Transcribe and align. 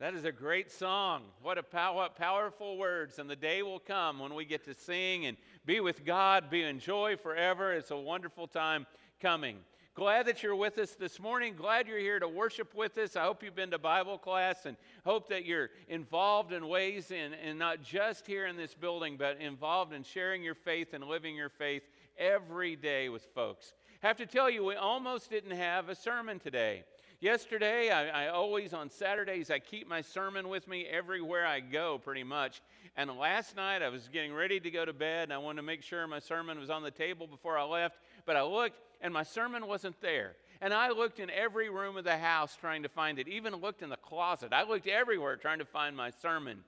That 0.00 0.14
is 0.14 0.24
a 0.24 0.30
great 0.30 0.70
song. 0.70 1.24
What 1.42 1.58
a 1.58 1.62
pow- 1.62 1.96
what 1.96 2.14
powerful 2.14 2.76
words. 2.76 3.18
And 3.18 3.28
the 3.28 3.34
day 3.34 3.64
will 3.64 3.80
come 3.80 4.20
when 4.20 4.32
we 4.32 4.44
get 4.44 4.64
to 4.66 4.74
sing 4.74 5.26
and 5.26 5.36
be 5.66 5.80
with 5.80 6.04
God, 6.04 6.48
be 6.50 6.62
in 6.62 6.78
joy 6.78 7.16
forever. 7.16 7.72
It's 7.72 7.90
a 7.90 7.96
wonderful 7.96 8.46
time 8.46 8.86
coming. 9.20 9.58
Glad 9.94 10.26
that 10.26 10.44
you're 10.44 10.54
with 10.54 10.78
us 10.78 10.92
this 10.92 11.18
morning. 11.18 11.56
Glad 11.56 11.88
you're 11.88 11.98
here 11.98 12.20
to 12.20 12.28
worship 12.28 12.72
with 12.76 12.96
us. 12.98 13.16
I 13.16 13.24
hope 13.24 13.42
you've 13.42 13.56
been 13.56 13.72
to 13.72 13.78
Bible 13.78 14.18
class 14.18 14.66
and 14.66 14.76
hope 15.04 15.28
that 15.30 15.44
you're 15.44 15.70
involved 15.88 16.52
in 16.52 16.68
ways 16.68 17.10
in, 17.10 17.34
and 17.34 17.58
not 17.58 17.82
just 17.82 18.24
here 18.24 18.46
in 18.46 18.56
this 18.56 18.74
building, 18.74 19.16
but 19.16 19.40
involved 19.40 19.92
in 19.92 20.04
sharing 20.04 20.44
your 20.44 20.54
faith 20.54 20.94
and 20.94 21.02
living 21.02 21.34
your 21.34 21.48
faith 21.48 21.82
every 22.16 22.76
day 22.76 23.08
with 23.08 23.24
folks. 23.34 23.72
Have 24.00 24.18
to 24.18 24.26
tell 24.26 24.48
you, 24.48 24.64
we 24.64 24.76
almost 24.76 25.30
didn't 25.30 25.56
have 25.56 25.88
a 25.88 25.96
sermon 25.96 26.38
today. 26.38 26.84
Yesterday, 27.20 27.90
I, 27.90 28.26
I, 28.26 28.28
always, 28.28 28.72
on 28.72 28.90
Saturdays, 28.90 29.50
I 29.50 29.58
keep 29.58 29.88
my 29.88 30.02
sermon 30.02 30.48
with 30.48 30.68
me 30.68 30.86
everywhere 30.86 31.44
I 31.44 31.58
go, 31.58 31.98
pretty 31.98 32.22
much. 32.22 32.62
And 32.96 33.10
last 33.18 33.56
night, 33.56 33.82
I 33.82 33.88
was 33.88 34.08
getting 34.12 34.32
ready 34.32 34.60
to 34.60 34.70
go 34.70 34.84
to 34.84 34.92
bed, 34.92 35.24
and 35.24 35.32
I 35.32 35.38
wanted 35.38 35.56
to 35.56 35.62
make 35.62 35.82
sure 35.82 36.06
my 36.06 36.20
sermon 36.20 36.60
was 36.60 36.70
on 36.70 36.84
the 36.84 36.92
table 36.92 37.26
before 37.26 37.58
I 37.58 37.64
left. 37.64 37.98
But 38.24 38.36
I 38.36 38.44
looked, 38.44 38.78
and 39.00 39.12
my 39.12 39.24
sermon 39.24 39.66
wasn't 39.66 40.00
there. 40.00 40.36
And 40.60 40.72
I 40.72 40.90
looked 40.90 41.18
in 41.18 41.28
every 41.30 41.70
room 41.70 41.96
of 41.96 42.04
the 42.04 42.16
house 42.16 42.56
trying 42.56 42.84
to 42.84 42.88
find 42.88 43.18
it, 43.18 43.26
even 43.26 43.52
looked 43.56 43.82
in 43.82 43.90
the 43.90 43.96
closet. 43.96 44.52
I 44.52 44.62
looked 44.62 44.86
everywhere 44.86 45.36
trying 45.36 45.58
to 45.58 45.64
find 45.64 45.96
my 45.96 46.10
sermon. 46.10 46.60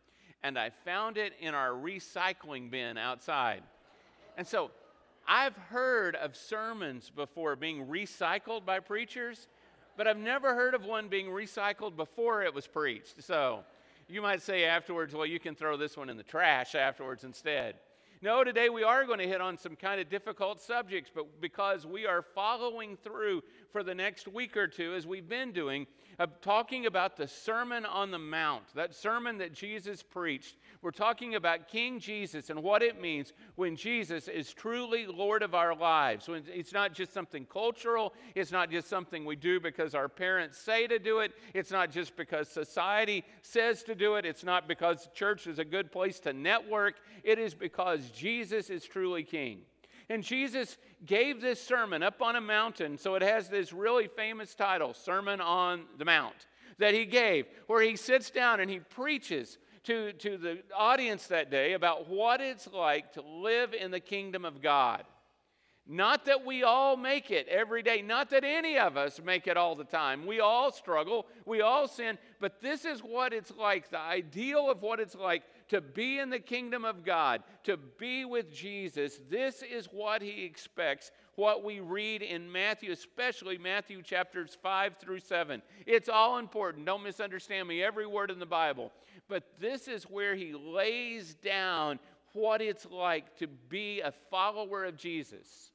And 0.42 0.58
I 0.58 0.70
found 0.84 1.16
it 1.16 1.32
in 1.38 1.55
our 1.55 1.70
recycling 1.70 2.72
bin 2.72 2.98
outside. 2.98 3.62
And 4.36 4.44
so 4.44 4.72
I've 5.28 5.56
heard 5.56 6.16
of 6.16 6.34
sermons 6.34 7.08
before 7.14 7.55
being 7.55 7.86
recycled 7.86 8.64
by 8.64 8.80
preachers 8.80 9.46
but 10.00 10.09
I've 10.09 10.16
never 10.16 10.54
heard 10.54 10.72
of 10.72 10.86
one 10.86 11.09
being 11.09 11.27
recycled 11.27 11.95
before 11.95 12.42
it 12.42 12.54
was 12.54 12.66
preached. 12.66 13.22
So 13.22 13.60
you 14.08 14.22
might 14.22 14.41
say 14.41 14.64
afterwards, 14.64 15.12
well, 15.12 15.27
you 15.27 15.38
can 15.38 15.54
throw 15.54 15.77
this 15.77 15.95
one 15.95 16.08
in 16.08 16.16
the 16.16 16.22
trash 16.22 16.74
afterwards 16.74 17.22
instead. 17.22 17.75
No, 18.22 18.42
today 18.42 18.70
we 18.70 18.83
are 18.83 19.05
going 19.05 19.19
to 19.19 19.28
hit 19.28 19.42
on 19.42 19.58
some 19.58 19.77
kind 19.77 20.00
of 20.00 20.08
difficult 20.08 20.62
subjects, 20.62 21.10
but 21.14 21.42
because 21.42 21.84
we 21.84 22.06
are 22.06 22.22
following 22.22 22.97
through 22.97 23.42
for 23.72 23.82
the 23.82 23.94
next 23.94 24.28
week 24.28 24.56
or 24.56 24.66
two, 24.66 24.94
as 24.94 25.06
we've 25.06 25.28
been 25.28 25.52
doing, 25.52 25.86
uh, 26.18 26.26
talking 26.42 26.86
about 26.86 27.16
the 27.16 27.26
Sermon 27.26 27.86
on 27.86 28.10
the 28.10 28.18
Mount, 28.18 28.64
that 28.74 28.94
sermon 28.94 29.38
that 29.38 29.54
Jesus 29.54 30.02
preached. 30.02 30.56
We're 30.82 30.90
talking 30.90 31.34
about 31.34 31.68
King 31.68 31.98
Jesus 31.98 32.50
and 32.50 32.62
what 32.62 32.82
it 32.82 33.00
means 33.00 33.32
when 33.54 33.76
Jesus 33.76 34.28
is 34.28 34.52
truly 34.52 35.06
Lord 35.06 35.42
of 35.42 35.54
our 35.54 35.74
lives. 35.74 36.28
When 36.28 36.42
it's 36.46 36.72
not 36.72 36.92
just 36.92 37.12
something 37.12 37.46
cultural, 37.46 38.12
it's 38.34 38.52
not 38.52 38.70
just 38.70 38.88
something 38.88 39.24
we 39.24 39.36
do 39.36 39.60
because 39.60 39.94
our 39.94 40.08
parents 40.08 40.58
say 40.58 40.86
to 40.86 40.98
do 40.98 41.20
it, 41.20 41.32
it's 41.54 41.70
not 41.70 41.91
just 41.91 42.16
because 42.16 42.48
society 42.48 43.24
says 43.42 43.82
to 43.84 43.94
do 43.94 44.16
it, 44.16 44.26
it's 44.26 44.44
not 44.44 44.68
because 44.68 45.08
church 45.14 45.46
is 45.46 45.58
a 45.58 45.64
good 45.64 45.91
place 45.91 46.20
to 46.20 46.32
network, 46.32 46.96
it 47.24 47.38
is 47.38 47.54
because 47.54 48.10
Jesus 48.10 48.68
is 48.68 48.84
truly 48.84 49.22
King. 49.22 49.62
And 50.11 50.25
Jesus 50.25 50.77
gave 51.06 51.41
this 51.41 51.62
sermon 51.62 52.03
up 52.03 52.20
on 52.20 52.34
a 52.34 52.41
mountain, 52.41 52.98
so 52.98 53.14
it 53.14 53.22
has 53.22 53.48
this 53.48 53.72
really 53.72 54.08
famous 54.08 54.56
title, 54.56 54.92
Sermon 54.92 55.41
on 55.41 55.84
the 55.98 56.05
Mount, 56.05 56.47
that 56.78 56.94
he 56.94 57.06
gave, 57.06 57.47
where 57.69 57.80
he 57.80 57.94
sits 57.94 58.28
down 58.28 58.58
and 58.58 58.69
he 58.69 58.81
preaches 58.81 59.56
to, 59.84 60.12
to 60.14 60.36
the 60.36 60.58
audience 60.77 61.28
that 61.28 61.48
day 61.48 61.75
about 61.75 62.08
what 62.08 62.41
it's 62.41 62.66
like 62.66 63.12
to 63.12 63.22
live 63.22 63.72
in 63.72 63.92
the 63.92 64.00
kingdom 64.00 64.44
of 64.44 64.61
God. 64.61 65.05
Not 65.86 66.25
that 66.27 66.44
we 66.44 66.64
all 66.64 66.97
make 66.97 67.31
it 67.31 67.47
every 67.48 67.83
day, 67.83 68.03
not 68.03 68.31
that 68.31 68.44
any 68.44 68.78
of 68.78 68.97
us 68.97 69.20
make 69.25 69.47
it 69.47 69.56
all 69.56 69.75
the 69.75 69.84
time. 69.84 70.27
We 70.27 70.41
all 70.41 70.72
struggle, 70.72 71.27
we 71.47 71.61
all 71.61 71.86
sin, 71.86 72.19
but 72.41 72.61
this 72.61 72.84
is 72.84 73.00
what 73.00 73.33
it's 73.33 73.53
like 73.56 73.91
the 73.91 73.98
ideal 73.98 74.70
of 74.70 74.83
what 74.83 75.00
it's 75.00 75.14
like 75.14 75.44
to 75.70 75.80
be 75.80 76.18
in 76.18 76.30
the 76.30 76.38
kingdom 76.38 76.84
of 76.84 77.04
God, 77.04 77.42
to 77.62 77.76
be 77.76 78.24
with 78.24 78.52
Jesus. 78.52 79.20
This 79.30 79.62
is 79.62 79.86
what 79.86 80.20
he 80.20 80.44
expects, 80.44 81.12
what 81.36 81.62
we 81.62 81.78
read 81.78 82.22
in 82.22 82.50
Matthew, 82.50 82.91
especially 82.91 83.56
Matthew 83.56 84.03
chapters 84.03 84.59
5 84.60 84.97
through 85.00 85.20
7. 85.20 85.62
It's 85.86 86.09
all 86.09 86.38
important. 86.38 86.86
Don't 86.86 87.04
misunderstand 87.04 87.69
me, 87.69 87.84
every 87.84 88.06
word 88.06 88.32
in 88.32 88.41
the 88.41 88.47
Bible. 88.47 88.91
But 89.28 89.44
this 89.60 89.86
is 89.86 90.04
where 90.04 90.34
he 90.34 90.53
lays 90.53 91.34
down 91.34 92.00
what 92.32 92.60
it's 92.60 92.86
like 92.86 93.36
to 93.38 93.47
be 93.47 94.00
a 94.00 94.12
follower 94.28 94.84
of 94.84 94.97
Jesus. 94.97 95.70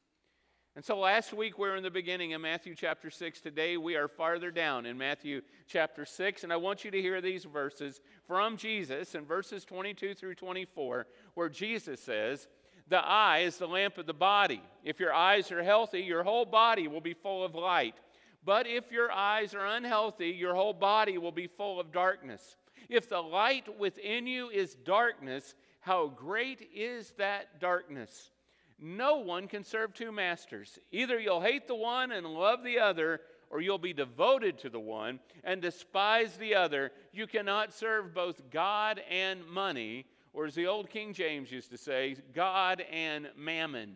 And 0.76 0.84
so 0.84 1.00
last 1.00 1.32
week 1.32 1.58
we 1.58 1.70
were 1.70 1.78
in 1.78 1.84
the 1.84 1.90
beginning 1.90 2.34
of 2.34 2.42
Matthew 2.42 2.76
chapter 2.76 3.10
6. 3.10 3.40
Today 3.40 3.78
we 3.78 3.96
are 3.96 4.10
farther 4.10 4.52
down 4.52 4.86
in 4.86 4.98
Matthew 4.98 5.42
chapter 5.68 6.04
6. 6.04 6.44
And 6.44 6.52
I 6.52 6.58
want 6.58 6.84
you 6.84 6.92
to 6.92 7.02
hear 7.02 7.22
these 7.22 7.46
verses 7.46 8.02
from 8.28 8.58
Jesus 8.58 9.16
in 9.16 9.24
verses 9.24 9.64
22 9.64 10.14
through 10.16 10.36
24, 10.36 11.08
where 11.34 11.48
Jesus 11.48 12.02
says, 12.02 12.50
The 12.90 12.98
eye 12.98 13.40
is 13.46 13.56
the 13.56 13.70
lamp 13.70 13.98
of 13.98 14.06
the 14.06 14.14
body. 14.14 14.62
If 14.84 15.00
your 15.00 15.14
eyes 15.14 15.50
are 15.50 15.64
healthy, 15.64 16.02
your 16.02 16.24
whole 16.24 16.46
body 16.46 16.90
will 16.90 17.00
be 17.00 17.14
full 17.14 17.46
of 17.46 17.56
light. 17.56 17.96
But 18.44 18.68
if 18.68 18.92
your 18.92 19.10
eyes 19.14 19.56
are 19.56 19.66
unhealthy, 19.66 20.32
your 20.32 20.56
whole 20.56 20.74
body 20.74 21.18
will 21.18 21.32
be 21.32 21.48
full 21.48 21.80
of 21.80 21.94
darkness. 21.94 22.58
If 22.90 23.08
the 23.08 23.22
light 23.22 23.80
within 23.80 24.28
you 24.28 24.50
is 24.50 24.76
darkness, 24.76 25.56
how 25.80 26.08
great 26.08 26.70
is 26.76 27.14
that 27.18 27.62
darkness? 27.62 28.32
No 28.80 29.18
one 29.18 29.48
can 29.48 29.64
serve 29.64 29.94
two 29.94 30.12
masters. 30.12 30.80
Either 30.92 31.20
you'll 31.20 31.42
hate 31.42 31.68
the 31.68 31.76
one 31.76 32.12
and 32.12 32.26
love 32.28 32.64
the 32.64 32.80
other, 32.80 33.22
or 33.50 33.62
you'll 33.62 33.78
be 33.78 33.94
devoted 33.94 34.58
to 34.60 34.70
the 34.70 34.80
one 34.80 35.20
and 35.44 35.62
despise 35.62 36.36
the 36.38 36.56
other. 36.56 36.92
You 37.14 37.28
cannot 37.28 37.74
serve 37.74 38.14
both 38.14 38.50
God 38.50 39.02
and 39.10 39.46
money, 39.48 40.06
or 40.34 40.46
as 40.46 40.56
the 40.56 40.68
old 40.68 40.90
King 40.90 41.14
James 41.14 41.52
used 41.52 41.72
to 41.72 41.78
say, 41.78 42.18
God 42.34 42.84
and 42.92 43.30
mammon. 43.38 43.96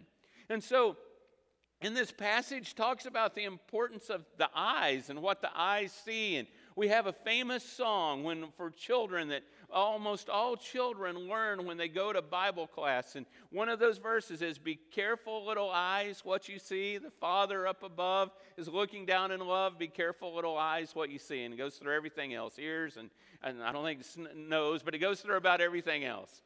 And 0.50 0.64
so, 0.64 0.96
in 1.82 1.94
this 1.94 2.12
passage 2.12 2.76
talks 2.76 3.06
about 3.06 3.36
the 3.36 3.46
importance 3.46 4.10
of 4.10 4.26
the 4.38 4.50
eyes 4.54 5.10
and 5.10 5.22
what 5.22 5.42
the 5.42 5.52
eyes 5.54 5.92
see 5.92 6.36
and 6.38 6.48
we 6.80 6.88
have 6.88 7.08
a 7.08 7.14
famous 7.14 7.62
song 7.64 8.24
when, 8.24 8.46
for 8.56 8.72
children 8.72 9.28
that 9.28 9.44
almost 9.72 10.30
all 10.30 10.56
children 10.56 11.28
learn 11.28 11.66
when 11.66 11.78
they 11.78 11.88
go 11.88 12.12
to 12.14 12.22
Bible 12.22 12.68
class. 12.68 13.16
And 13.16 13.26
one 13.52 13.70
of 13.70 13.80
those 13.80 13.98
verses 13.98 14.42
is 14.42 14.58
Be 14.58 14.80
careful, 14.92 15.46
little 15.46 15.70
eyes, 15.70 16.22
what 16.24 16.50
you 16.50 16.60
see. 16.60 16.98
The 16.98 17.12
Father 17.12 17.68
up 17.68 17.84
above 17.84 18.32
is 18.58 18.68
looking 18.68 19.06
down 19.06 19.32
in 19.32 19.40
love. 19.40 19.78
Be 19.78 19.88
careful, 19.88 20.34
little 20.34 20.58
eyes, 20.58 20.92
what 20.94 21.10
you 21.10 21.20
see. 21.20 21.44
And 21.44 21.54
it 21.54 21.58
goes 21.58 21.76
through 21.76 21.96
everything 21.96 22.34
else 22.34 22.58
ears, 22.60 22.98
and, 22.98 23.10
and 23.44 23.64
I 23.64 23.72
don't 23.72 23.86
think 23.86 24.04
nose, 24.36 24.82
but 24.84 24.96
it 24.96 25.00
goes 25.00 25.22
through 25.22 25.38
about 25.38 25.62
everything 25.62 26.04
else. 26.04 26.42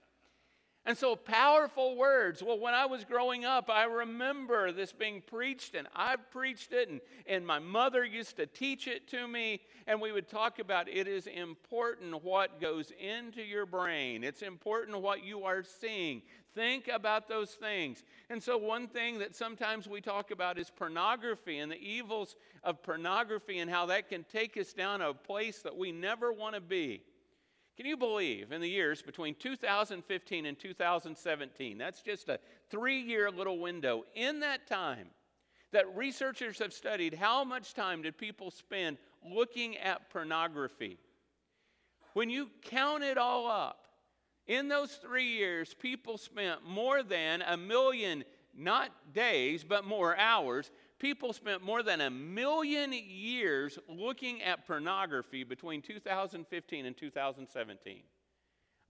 And 0.86 0.98
so, 0.98 1.16
powerful 1.16 1.96
words. 1.96 2.44
Well, 2.44 2.60
when 2.60 2.74
I 2.74 2.86
was 2.86 3.06
growing 3.06 3.46
up, 3.46 3.70
I 3.70 3.86
remember 3.86 4.74
this 4.74 4.92
being 4.92 5.22
preached, 5.22 5.76
and 5.76 5.88
I've 5.96 6.30
preached 6.30 6.74
it, 6.74 6.90
and, 6.90 7.00
and 7.26 7.48
my 7.48 7.58
mother 7.58 8.04
used 8.04 8.36
to 8.36 8.48
teach 8.48 8.88
it 8.88 9.08
to 9.08 9.26
me, 9.26 9.62
and 9.88 10.02
we 10.02 10.12
would 10.12 10.28
talk 10.28 10.60
about 10.60 10.90
it 10.90 11.08
is 11.08 11.28
important 11.28 12.22
what 12.22 12.60
goes 12.60 12.92
into 13.00 13.42
your 13.42 13.66
brain, 13.66 14.26
it's 14.26 14.42
important 14.42 15.00
what 15.00 15.24
you 15.24 15.46
are 15.46 15.64
seeing. 15.64 16.22
Think 16.54 16.90
about 16.90 17.30
those 17.30 17.52
things. 17.52 18.04
And 18.30 18.44
so, 18.44 18.58
one 18.58 18.88
thing 18.88 19.20
that 19.20 19.38
sometimes 19.38 19.88
we 19.88 20.02
talk 20.02 20.32
about 20.32 20.60
is 20.60 20.70
pornography 20.70 21.60
and 21.60 21.72
the 21.72 21.82
evils 21.82 22.36
of 22.62 22.84
pornography 22.84 23.60
and 23.60 23.72
how 23.72 23.86
that 23.86 24.10
can 24.10 24.26
take 24.26 24.58
us 24.58 24.74
down 24.74 25.02
a 25.02 25.14
place 25.14 25.62
that 25.62 25.78
we 25.78 25.94
never 25.94 26.34
want 26.34 26.56
to 26.56 26.62
be. 26.62 27.04
Can 27.76 27.88
you 27.88 27.98
believe 27.98 28.52
in 28.52 28.62
the 28.62 28.70
years 28.70 29.02
between 29.02 29.34
2015 29.36 30.46
and 30.46 30.60
2017? 30.60 31.78
That's 31.78 32.02
just 32.02 32.30
a 32.30 32.40
three 32.70 33.00
year 33.00 33.32
little 33.32 33.60
window. 33.60 34.06
In 34.14 34.42
that 34.42 34.68
time, 34.68 35.08
that 35.72 35.96
researchers 35.96 36.60
have 36.60 36.72
studied 36.72 37.16
how 37.16 37.44
much 37.44 37.74
time 37.74 38.04
did 38.04 38.18
people 38.18 38.52
spend 38.52 38.98
looking 39.28 39.76
at 39.78 40.10
pornography. 40.12 41.00
When 42.14 42.30
you 42.30 42.52
count 42.62 43.04
it 43.04 43.18
all 43.18 43.48
up, 43.48 43.88
in 44.46 44.68
those 44.68 44.96
three 44.96 45.32
years, 45.32 45.74
people 45.74 46.18
spent 46.18 46.64
more 46.68 47.02
than 47.02 47.42
a 47.42 47.58
million, 47.58 48.24
not 48.56 48.92
days, 49.14 49.64
but 49.64 49.86
more 49.86 50.16
hours, 50.18 50.70
people 51.04 51.34
spent 51.34 51.62
more 51.62 51.84
than 51.84 52.00
a 52.00 52.10
million 52.10 52.94
years 52.94 53.78
looking 53.90 54.42
at 54.42 54.66
pornography 54.66 55.44
between 55.44 55.82
2015 55.82 56.86
and 56.86 56.96
2017. 56.96 58.04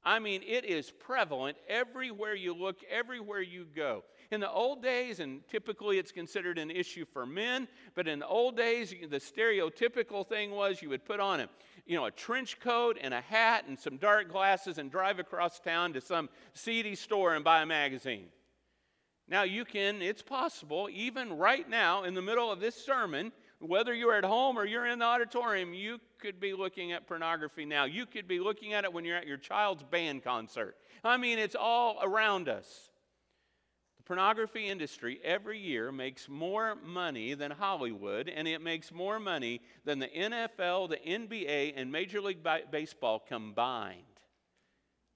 I 0.06 0.20
mean, 0.20 0.44
it 0.46 0.64
is 0.64 0.92
prevalent 0.92 1.58
everywhere 1.68 2.36
you 2.36 2.54
look, 2.54 2.82
everywhere 2.88 3.42
you 3.42 3.66
go. 3.76 4.04
In 4.30 4.42
the 4.42 4.52
old 4.52 4.84
days, 4.84 5.22
and 5.22 5.42
typically 5.48 5.98
it's 5.98 6.12
considered 6.12 6.60
an 6.60 6.70
issue 6.70 7.04
for 7.04 7.26
men, 7.26 7.68
but 7.96 8.08
in 8.08 8.20
the 8.20 8.28
old 8.28 8.56
days, 8.56 8.94
the 9.10 9.18
stereotypical 9.18 10.28
thing 10.28 10.52
was 10.52 10.84
you 10.84 10.90
would 10.90 11.06
put 11.06 11.20
on 11.20 11.40
a, 11.40 11.50
you 11.88 11.98
know, 11.98 12.06
a 12.06 12.12
trench 12.12 12.60
coat 12.60 12.96
and 13.02 13.16
a 13.16 13.22
hat 13.22 13.66
and 13.68 13.80
some 13.80 13.98
dark 13.98 14.32
glasses 14.32 14.78
and 14.78 14.92
drive 14.92 15.18
across 15.18 15.60
town 15.60 15.94
to 15.94 16.02
some 16.02 16.30
seedy 16.54 16.94
store 16.94 17.34
and 17.34 17.44
buy 17.44 17.64
a 17.64 17.66
magazine. 17.66 18.28
Now, 19.28 19.44
you 19.44 19.64
can, 19.66 20.02
it's 20.02 20.22
possible, 20.22 20.90
even 20.92 21.38
right 21.38 21.68
now 21.68 22.04
in 22.04 22.14
the 22.14 22.22
middle 22.22 22.52
of 22.52 22.60
this 22.60 22.76
sermon, 22.76 23.32
whether 23.60 23.94
you're 23.94 24.16
at 24.16 24.26
home 24.26 24.58
or 24.58 24.66
you're 24.66 24.86
in 24.86 25.00
the 25.00 25.06
auditorium, 25.06 25.74
you 25.74 26.00
could 26.20 26.40
be 26.40 26.54
looking 26.54 26.92
at 26.92 27.08
pornography 27.08 27.66
now. 27.66 27.86
You 27.86 28.06
could 28.06 28.28
be 28.28 28.40
looking 28.40 28.74
at 28.74 28.84
it 28.84 28.92
when 28.92 29.06
you're 29.06 29.18
at 29.18 29.28
your 29.28 29.38
child's 29.38 29.84
band 29.84 30.24
concert. 30.24 30.76
I 31.04 31.18
mean, 31.18 31.40
it's 31.40 31.56
all 31.56 32.00
around 32.02 32.50
us. 32.50 32.90
The 33.98 34.04
pornography 34.04 34.68
industry 34.68 35.22
every 35.24 35.60
year 35.60 35.92
makes 35.92 36.28
more 36.28 36.76
money 36.76 37.34
than 37.36 37.52
Hollywood, 37.52 38.28
and 38.28 38.48
it 38.48 38.62
makes 38.62 38.92
more 38.92 39.20
money 39.20 39.62
than 39.86 40.00
the 40.00 40.10
NFL, 40.10 40.90
the 40.90 40.98
NBA, 40.98 41.74
and 41.78 41.90
Major 41.90 42.20
League 42.20 42.46
Baseball 42.70 43.20
combined. 43.20 44.02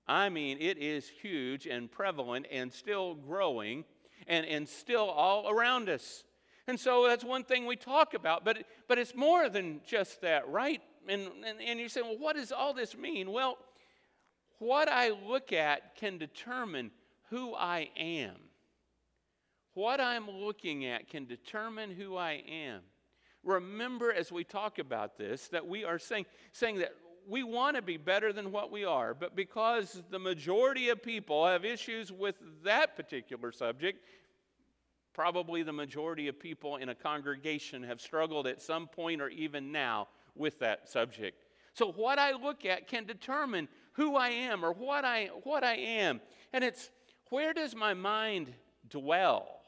I 0.07 0.29
mean, 0.29 0.57
it 0.61 0.77
is 0.77 1.09
huge 1.09 1.67
and 1.67 1.91
prevalent 1.91 2.45
and 2.49 2.71
still 2.71 3.15
growing 3.15 3.83
and, 4.27 4.45
and 4.45 4.67
still 4.67 5.09
all 5.09 5.49
around 5.49 5.89
us. 5.89 6.23
And 6.67 6.79
so 6.79 7.07
that's 7.07 7.23
one 7.23 7.43
thing 7.43 7.65
we 7.65 7.77
talk 7.77 8.13
about, 8.13 8.43
but, 8.43 8.63
but 8.87 8.97
it's 8.97 9.15
more 9.15 9.49
than 9.49 9.79
just 9.87 10.21
that, 10.21 10.49
right? 10.49 10.81
And, 11.07 11.29
and, 11.45 11.61
and 11.61 11.79
you 11.79 11.87
say, 11.87 12.01
well, 12.01 12.17
what 12.17 12.35
does 12.35 12.51
all 12.51 12.73
this 12.73 12.97
mean? 12.97 13.31
Well, 13.31 13.57
what 14.59 14.89
I 14.89 15.11
look 15.27 15.53
at 15.53 15.95
can 15.95 16.17
determine 16.17 16.91
who 17.29 17.53
I 17.55 17.89
am. 17.97 18.35
What 19.75 20.01
I'm 20.01 20.29
looking 20.29 20.85
at 20.85 21.07
can 21.07 21.25
determine 21.25 21.91
who 21.91 22.17
I 22.17 22.43
am. 22.49 22.81
Remember, 23.43 24.11
as 24.11 24.31
we 24.31 24.43
talk 24.43 24.79
about 24.79 25.17
this, 25.17 25.47
that 25.49 25.65
we 25.65 25.85
are 25.85 25.99
saying, 25.99 26.25
saying 26.51 26.79
that 26.79 26.93
we 27.27 27.43
want 27.43 27.75
to 27.75 27.81
be 27.81 27.97
better 27.97 28.31
than 28.31 28.51
what 28.51 28.71
we 28.71 28.85
are, 28.85 29.13
but 29.13 29.35
because 29.35 30.01
the 30.09 30.19
majority 30.19 30.89
of 30.89 31.03
people 31.03 31.45
have 31.45 31.65
issues 31.65 32.11
with 32.11 32.35
that 32.63 32.95
particular 32.95 33.51
subject, 33.51 34.03
probably 35.13 35.63
the 35.63 35.73
majority 35.73 36.27
of 36.27 36.39
people 36.39 36.77
in 36.77 36.89
a 36.89 36.95
congregation 36.95 37.83
have 37.83 37.99
struggled 37.99 38.47
at 38.47 38.61
some 38.61 38.87
point 38.87 39.21
or 39.21 39.29
even 39.29 39.71
now 39.71 40.07
with 40.35 40.59
that 40.59 40.87
subject. 40.87 41.43
So 41.73 41.91
what 41.91 42.17
I 42.17 42.31
look 42.31 42.65
at 42.65 42.87
can 42.87 43.05
determine 43.05 43.67
who 43.93 44.15
I 44.15 44.29
am 44.29 44.63
or 44.63 44.71
what 44.71 45.03
I 45.03 45.29
what 45.43 45.63
I 45.63 45.75
am. 45.75 46.21
And 46.53 46.63
it's 46.63 46.91
where 47.29 47.53
does 47.53 47.75
my 47.75 47.93
mind 47.93 48.53
dwell? 48.89 49.61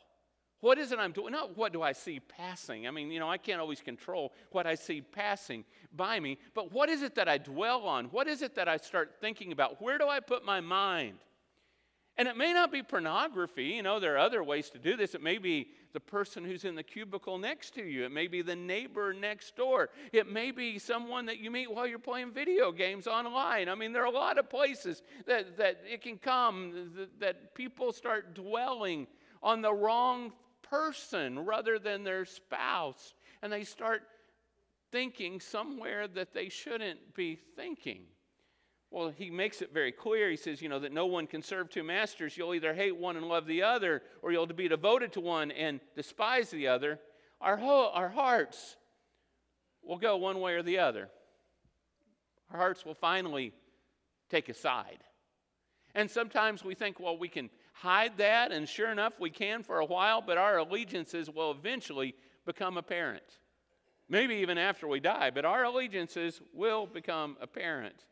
What 0.61 0.77
is 0.77 0.91
it 0.91 0.99
I'm 0.99 1.13
doing? 1.13 1.31
Not 1.31 1.57
what 1.57 1.71
do 1.71 1.81
I 1.81 1.93
see 1.93 2.19
passing. 2.19 2.87
I 2.87 2.91
mean, 2.91 3.11
you 3.11 3.19
know, 3.19 3.29
I 3.29 3.37
can't 3.37 3.61
always 3.61 3.81
control 3.81 4.33
what 4.51 4.67
I 4.67 4.75
see 4.75 5.01
passing 5.01 5.63
by 5.95 6.19
me, 6.19 6.37
but 6.53 6.71
what 6.71 6.89
is 6.89 7.01
it 7.01 7.15
that 7.15 7.29
I 7.29 7.37
dwell 7.37 7.83
on? 7.83 8.05
What 8.05 8.27
is 8.27 8.41
it 8.41 8.55
that 8.55 8.67
I 8.67 8.77
start 8.77 9.15
thinking 9.21 9.53
about? 9.53 9.81
Where 9.81 9.97
do 9.97 10.07
I 10.07 10.19
put 10.19 10.43
my 10.43 10.59
mind? 10.59 11.19
And 12.17 12.27
it 12.27 12.35
may 12.35 12.51
not 12.51 12.69
be 12.69 12.83
pornography. 12.83 13.67
You 13.67 13.83
know, 13.83 14.01
there 14.01 14.15
are 14.15 14.17
other 14.17 14.43
ways 14.43 14.69
to 14.71 14.77
do 14.77 14.97
this. 14.97 15.15
It 15.15 15.23
may 15.23 15.37
be 15.37 15.69
the 15.93 16.01
person 16.01 16.43
who's 16.43 16.65
in 16.65 16.75
the 16.75 16.83
cubicle 16.83 17.37
next 17.37 17.73
to 17.75 17.81
you. 17.81 18.03
It 18.03 18.11
may 18.11 18.27
be 18.27 18.41
the 18.41 18.57
neighbor 18.57 19.13
next 19.13 19.55
door. 19.55 19.87
It 20.11 20.29
may 20.29 20.51
be 20.51 20.77
someone 20.77 21.25
that 21.27 21.39
you 21.39 21.49
meet 21.49 21.73
while 21.73 21.87
you're 21.87 21.97
playing 21.97 22.33
video 22.33 22.73
games 22.73 23.07
online. 23.07 23.69
I 23.69 23.75
mean, 23.75 23.93
there 23.93 24.01
are 24.01 24.07
a 24.07 24.11
lot 24.11 24.37
of 24.37 24.49
places 24.49 25.01
that, 25.27 25.55
that 25.55 25.81
it 25.89 26.01
can 26.01 26.17
come 26.17 26.91
that, 26.97 27.19
that 27.21 27.55
people 27.55 27.93
start 27.93 28.35
dwelling 28.35 29.07
on 29.41 29.61
the 29.61 29.73
wrong 29.73 30.33
person 30.69 31.45
rather 31.45 31.79
than 31.79 32.03
their 32.03 32.25
spouse. 32.25 33.13
And 33.41 33.51
they 33.51 33.63
start 33.63 34.03
thinking 34.91 35.39
somewhere 35.39 36.07
that 36.07 36.33
they 36.33 36.49
shouldn't 36.49 37.15
be 37.15 37.37
thinking. 37.55 38.03
Well, 38.91 39.09
he 39.15 39.29
makes 39.29 39.61
it 39.61 39.71
very 39.71 39.91
clear. 39.91 40.29
He 40.29 40.35
says, 40.35 40.61
you 40.61 40.69
know, 40.69 40.79
that 40.79 40.91
no 40.91 41.05
one 41.05 41.27
can 41.27 41.43
serve 41.43 41.69
two 41.69 41.83
masters. 41.83 42.35
You'll 42.35 42.55
either 42.55 42.73
hate 42.73 42.97
one 42.97 43.17
and 43.17 43.27
love 43.27 43.45
the 43.45 43.61
other, 43.61 44.01
or 44.23 44.31
you'll 44.31 44.47
be 44.47 44.67
devoted 44.67 45.13
to 45.13 45.19
one 45.19 45.51
and 45.51 45.79
despise 45.95 46.49
the 46.49 46.67
other. 46.67 46.99
Our, 47.39 47.55
ho- 47.55 47.91
our 47.93 48.09
hearts 48.09 48.75
will 49.83 49.97
go 49.97 50.17
one 50.17 50.39
way 50.39 50.55
or 50.55 50.63
the 50.63 50.79
other. 50.79 51.09
Our 52.51 52.57
hearts 52.57 52.83
will 52.83 52.95
finally 52.95 53.53
take 54.29 54.49
a 54.49 54.55
side. 54.55 55.03
And 55.93 56.09
sometimes 56.09 56.63
we 56.63 56.73
think, 56.73 56.99
well, 56.99 57.17
we 57.17 57.29
can 57.29 57.49
hide 57.79 58.17
that, 58.17 58.51
and 58.51 58.67
sure 58.67 58.91
enough, 58.91 59.13
we 59.19 59.29
can 59.29 59.63
for 59.63 59.79
a 59.79 59.85
while, 59.85 60.21
but 60.21 60.37
our 60.37 60.57
allegiances 60.57 61.29
will 61.29 61.51
eventually 61.51 62.13
become 62.45 62.77
apparent. 62.77 63.39
Maybe 64.09 64.35
even 64.35 64.57
after 64.57 64.87
we 64.87 64.99
die, 64.99 65.29
but 65.29 65.45
our 65.45 65.63
allegiances 65.63 66.41
will 66.53 66.85
become 66.85 67.37
apparent, 67.39 68.05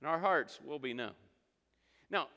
and 0.00 0.10
our 0.10 0.18
hearts 0.18 0.60
will 0.62 0.78
be 0.78 0.92
known. 0.92 1.12
Now, 2.10 2.28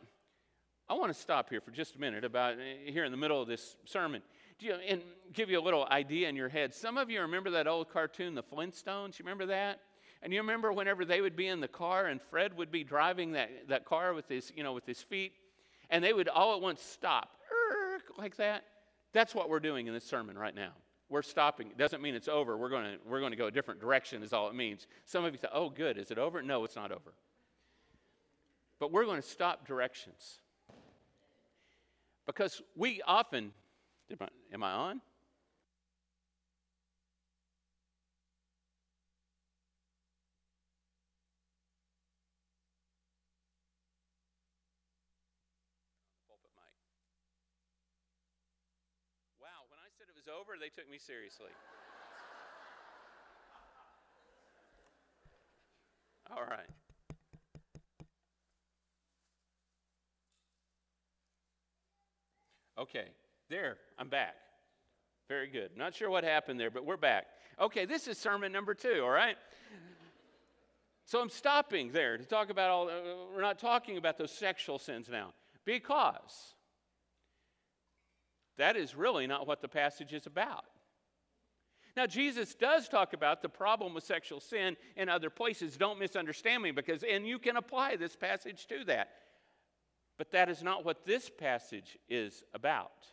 I 0.88 0.94
want 0.94 1.14
to 1.14 1.20
stop 1.20 1.50
here 1.50 1.60
for 1.60 1.72
just 1.72 1.96
a 1.96 2.00
minute 2.00 2.24
about 2.24 2.54
eh, 2.54 2.92
here 2.92 3.04
in 3.04 3.12
the 3.12 3.18
middle 3.18 3.42
of 3.42 3.50
this 3.50 3.76
sermon 3.84 4.22
you, 4.60 4.74
and 4.74 5.02
give 5.34 5.50
you 5.50 5.60
a 5.60 5.62
little 5.62 5.86
idea 5.92 6.30
in 6.30 6.36
your 6.38 6.48
head. 6.48 6.74
Some 6.74 6.98
of 6.98 7.10
you 7.10 7.20
remember 7.22 7.52
that 7.52 7.68
old 7.68 7.90
cartoon, 7.90 8.36
The 8.36 8.44
Flintstones? 8.44 9.20
You 9.20 9.26
remember 9.26 9.48
that? 9.48 9.82
And 10.24 10.32
you 10.32 10.40
remember 10.40 10.72
whenever 10.72 11.04
they 11.04 11.20
would 11.20 11.36
be 11.36 11.48
in 11.48 11.60
the 11.60 11.68
car 11.68 12.06
and 12.06 12.22
Fred 12.22 12.56
would 12.58 12.72
be 12.72 12.86
driving 12.86 13.34
that, 13.34 13.68
that 13.68 13.86
car 13.86 14.14
with 14.14 14.30
his, 14.30 14.52
you 14.56 14.64
know, 14.64 14.74
with 14.74 14.86
his 14.86 15.02
feet 15.02 15.34
and 15.90 16.04
they 16.04 16.14
would 16.14 16.28
all 16.28 16.56
at 16.56 16.62
once 16.62 16.82
stop 16.82 17.38
like 18.18 18.36
that. 18.38 18.64
That's 19.14 19.34
what 19.34 19.50
we're 19.50 19.60
doing 19.60 19.88
in 19.88 19.94
this 19.94 20.04
sermon 20.04 20.38
right 20.38 20.56
now. 20.56 20.72
We're 21.10 21.22
stopping. 21.22 21.70
It 21.70 21.78
doesn't 21.78 22.02
mean 22.02 22.16
it's 22.16 22.28
over. 22.28 22.58
We're 22.58 22.70
going 22.70 22.84
to, 22.84 22.98
we're 23.08 23.20
going 23.20 23.32
to 23.32 23.38
go 23.38 23.48
a 23.48 23.52
different 23.52 23.80
direction, 23.80 24.24
is 24.24 24.34
all 24.34 24.50
it 24.50 24.56
means. 24.56 24.88
Some 25.06 25.24
of 25.24 25.34
you 25.34 25.40
say, 25.40 25.48
oh, 25.54 25.70
good. 25.70 25.98
Is 25.98 26.12
it 26.12 26.18
over? 26.18 26.42
No, 26.42 26.66
it's 26.66 26.76
not 26.76 26.92
over. 26.92 27.14
But 28.80 28.92
we're 28.92 29.06
going 29.06 29.22
to 29.22 29.28
stop 29.28 29.66
directions. 29.66 30.40
Because 32.26 32.62
we 32.76 33.02
often, 33.08 33.54
am 34.54 34.64
I 34.64 34.72
on? 34.72 35.02
Over, 50.30 50.54
they 50.60 50.70
took 50.70 50.90
me 50.90 50.98
seriously. 50.98 51.52
All 56.30 56.44
right. 56.44 56.70
Okay, 62.78 63.06
there, 63.50 63.78
I'm 63.98 64.10
back. 64.10 64.36
Very 65.30 65.48
good. 65.48 65.72
Not 65.76 65.96
sure 65.96 66.10
what 66.10 66.24
happened 66.24 66.60
there, 66.60 66.70
but 66.70 66.86
we're 66.86 66.96
back. 66.96 67.26
Okay, 67.60 67.86
this 67.86 68.08
is 68.08 68.18
sermon 68.18 68.52
number 68.52 68.74
two, 68.74 69.02
all 69.04 69.10
right? 69.10 69.36
So 71.06 71.22
I'm 71.22 71.30
stopping 71.30 71.92
there 71.92 72.18
to 72.18 72.26
talk 72.26 72.50
about 72.50 72.70
all, 72.70 72.90
uh, 72.90 73.32
we're 73.34 73.42
not 73.42 73.58
talking 73.58 73.98
about 73.98 74.18
those 74.18 74.32
sexual 74.32 74.78
sins 74.78 75.08
now 75.10 75.34
because 75.66 76.54
that 78.58 78.76
is 78.76 78.96
really 78.96 79.28
not 79.28 79.48
what 79.48 79.62
the 79.62 79.68
passage 79.68 80.14
is 80.14 80.26
about. 80.26 80.66
Now, 81.96 82.06
Jesus 82.06 82.54
does 82.54 82.88
talk 82.88 83.14
about 83.14 83.42
the 83.42 83.50
problem 83.50 83.96
with 83.96 84.04
sexual 84.04 84.40
sin 84.40 84.78
in 84.96 85.10
other 85.10 85.32
places. 85.32 85.78
Don't 85.78 85.98
misunderstand 85.98 86.62
me 86.62 86.70
because, 86.70 87.04
and 87.04 87.28
you 87.28 87.40
can 87.40 87.58
apply 87.58 87.96
this 87.96 88.16
passage 88.16 88.68
to 88.68 88.84
that. 88.86 89.10
But 90.18 90.32
that 90.32 90.48
is 90.48 90.62
not 90.62 90.86
what 90.86 91.06
this 91.06 91.30
passage 91.30 91.98
is 92.08 92.44
about. 92.54 93.08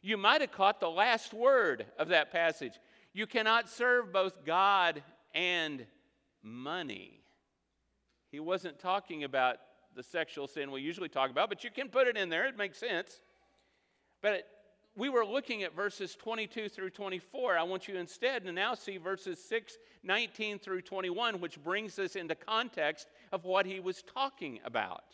You 0.00 0.16
might 0.16 0.40
have 0.40 0.52
caught 0.52 0.80
the 0.80 0.88
last 0.88 1.34
word 1.34 1.84
of 1.98 2.08
that 2.08 2.32
passage. 2.32 2.78
You 3.12 3.26
cannot 3.26 3.68
serve 3.68 4.12
both 4.12 4.44
God 4.44 5.02
and 5.34 5.84
money. 6.42 7.20
He 8.30 8.40
wasn't 8.40 8.78
talking 8.78 9.24
about 9.24 9.56
the 9.94 10.02
sexual 10.02 10.46
sin 10.46 10.70
we 10.70 10.80
usually 10.80 11.08
talk 11.08 11.30
about, 11.30 11.48
but 11.48 11.64
you 11.64 11.70
can 11.70 11.88
put 11.88 12.06
it 12.06 12.16
in 12.16 12.28
there, 12.28 12.46
it 12.46 12.56
makes 12.56 12.78
sense. 12.78 13.20
But 14.22 14.46
we 14.98 15.08
were 15.08 15.24
looking 15.24 15.62
at 15.62 15.76
verses 15.76 16.16
22 16.16 16.68
through 16.68 16.90
24. 16.90 17.56
I 17.56 17.62
want 17.62 17.86
you 17.86 17.96
instead 17.96 18.44
to 18.44 18.52
now 18.52 18.74
see 18.74 18.96
verses 18.96 19.38
6, 19.48 19.78
19 20.02 20.58
through 20.58 20.82
21, 20.82 21.40
which 21.40 21.62
brings 21.62 22.00
us 22.00 22.16
into 22.16 22.34
context 22.34 23.06
of 23.30 23.44
what 23.44 23.64
he 23.64 23.78
was 23.78 24.02
talking 24.02 24.58
about. 24.64 25.04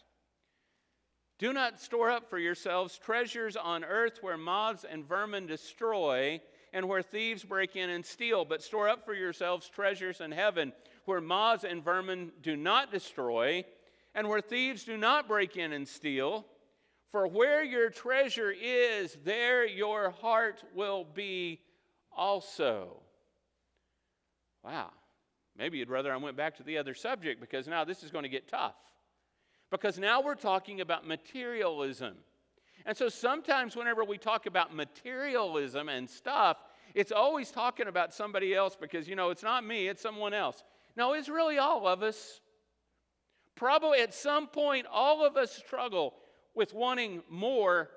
Do 1.38 1.52
not 1.52 1.82
store 1.82 2.10
up 2.10 2.30
for 2.30 2.38
yourselves 2.38 2.96
treasures 2.96 3.56
on 3.56 3.84
earth 3.84 4.20
where 4.22 4.38
moths 4.38 4.86
and 4.90 5.06
vermin 5.06 5.46
destroy 5.46 6.40
and 6.72 6.88
where 6.88 7.02
thieves 7.02 7.44
break 7.44 7.76
in 7.76 7.90
and 7.90 8.06
steal, 8.06 8.46
but 8.46 8.62
store 8.62 8.88
up 8.88 9.04
for 9.04 9.12
yourselves 9.12 9.68
treasures 9.68 10.22
in 10.22 10.32
heaven 10.32 10.72
where 11.04 11.20
moths 11.20 11.64
and 11.64 11.84
vermin 11.84 12.32
do 12.42 12.56
not 12.56 12.90
destroy 12.90 13.62
and 14.14 14.26
where 14.26 14.40
thieves 14.40 14.84
do 14.84 14.96
not 14.96 15.28
break 15.28 15.58
in 15.58 15.74
and 15.74 15.86
steal. 15.86 16.46
For 17.14 17.28
where 17.28 17.62
your 17.62 17.90
treasure 17.90 18.50
is, 18.50 19.16
there 19.22 19.64
your 19.64 20.10
heart 20.10 20.64
will 20.74 21.04
be 21.04 21.60
also. 22.10 23.02
Wow. 24.64 24.90
Maybe 25.56 25.78
you'd 25.78 25.90
rather 25.90 26.12
I 26.12 26.16
went 26.16 26.36
back 26.36 26.56
to 26.56 26.64
the 26.64 26.76
other 26.76 26.92
subject 26.92 27.40
because 27.40 27.68
now 27.68 27.84
this 27.84 28.02
is 28.02 28.10
going 28.10 28.24
to 28.24 28.28
get 28.28 28.48
tough. 28.48 28.74
Because 29.70 29.96
now 29.96 30.22
we're 30.22 30.34
talking 30.34 30.80
about 30.80 31.06
materialism. 31.06 32.16
And 32.84 32.96
so 32.96 33.08
sometimes, 33.08 33.76
whenever 33.76 34.02
we 34.02 34.18
talk 34.18 34.46
about 34.46 34.74
materialism 34.74 35.88
and 35.88 36.10
stuff, 36.10 36.56
It's 36.94 37.10
always 37.10 37.50
talking 37.50 37.88
about 37.88 38.14
somebody 38.14 38.54
else 38.54 38.76
because, 38.80 39.08
you 39.08 39.16
know, 39.16 39.30
it's 39.30 39.42
not 39.42 39.64
me, 39.64 39.88
it's 39.88 40.00
someone 40.00 40.32
else. 40.32 40.62
No, 40.96 41.12
it's 41.14 41.28
really 41.28 41.58
all 41.58 41.88
of 41.88 42.02
us. 42.02 42.40
Probably 43.56 44.00
at 44.00 44.14
some 44.14 44.46
point, 44.46 44.86
all 44.90 45.24
of 45.24 45.36
us 45.36 45.52
struggle 45.52 46.14
with 46.54 46.74
wanting 46.74 47.22
more 47.28 47.90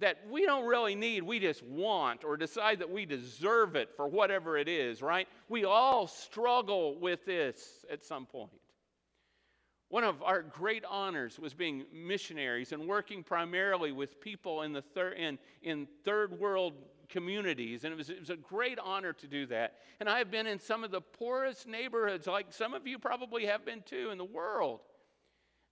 that 0.00 0.18
we 0.28 0.44
don't 0.44 0.66
really 0.66 0.94
need, 0.94 1.22
we 1.22 1.38
just 1.38 1.62
want, 1.62 2.24
or 2.24 2.36
decide 2.36 2.80
that 2.80 2.90
we 2.90 3.06
deserve 3.06 3.76
it 3.76 3.90
for 3.94 4.08
whatever 4.08 4.58
it 4.58 4.68
is, 4.68 5.02
right? 5.02 5.28
We 5.48 5.64
all 5.64 6.08
struggle 6.08 6.98
with 6.98 7.24
this 7.24 7.84
at 7.90 8.04
some 8.04 8.26
point. 8.26 8.50
One 9.90 10.02
of 10.02 10.20
our 10.22 10.42
great 10.42 10.84
honors 10.90 11.38
was 11.38 11.54
being 11.54 11.84
missionaries 11.92 12.72
and 12.72 12.88
working 12.88 13.22
primarily 13.22 13.92
with 13.92 14.20
people 14.20 14.62
in, 14.62 14.72
the 14.72 14.82
thir- 14.82 15.12
in, 15.12 15.38
in 15.62 15.86
third 16.04 16.40
world 16.40 16.72
communities. 17.08 17.84
And 17.84 17.92
it 17.92 17.96
was, 17.96 18.10
it 18.10 18.18
was 18.18 18.30
a 18.30 18.36
great 18.36 18.80
honor 18.82 19.12
to 19.12 19.26
do 19.28 19.46
that. 19.46 19.74
And 20.00 20.08
I 20.08 20.18
have 20.18 20.32
been 20.32 20.48
in 20.48 20.58
some 20.58 20.82
of 20.82 20.90
the 20.90 21.00
poorest 21.00 21.68
neighborhoods, 21.68 22.26
like 22.26 22.46
some 22.50 22.74
of 22.74 22.88
you 22.88 22.98
probably 22.98 23.46
have 23.46 23.64
been 23.64 23.82
too, 23.82 24.10
in 24.10 24.18
the 24.18 24.24
world. 24.24 24.80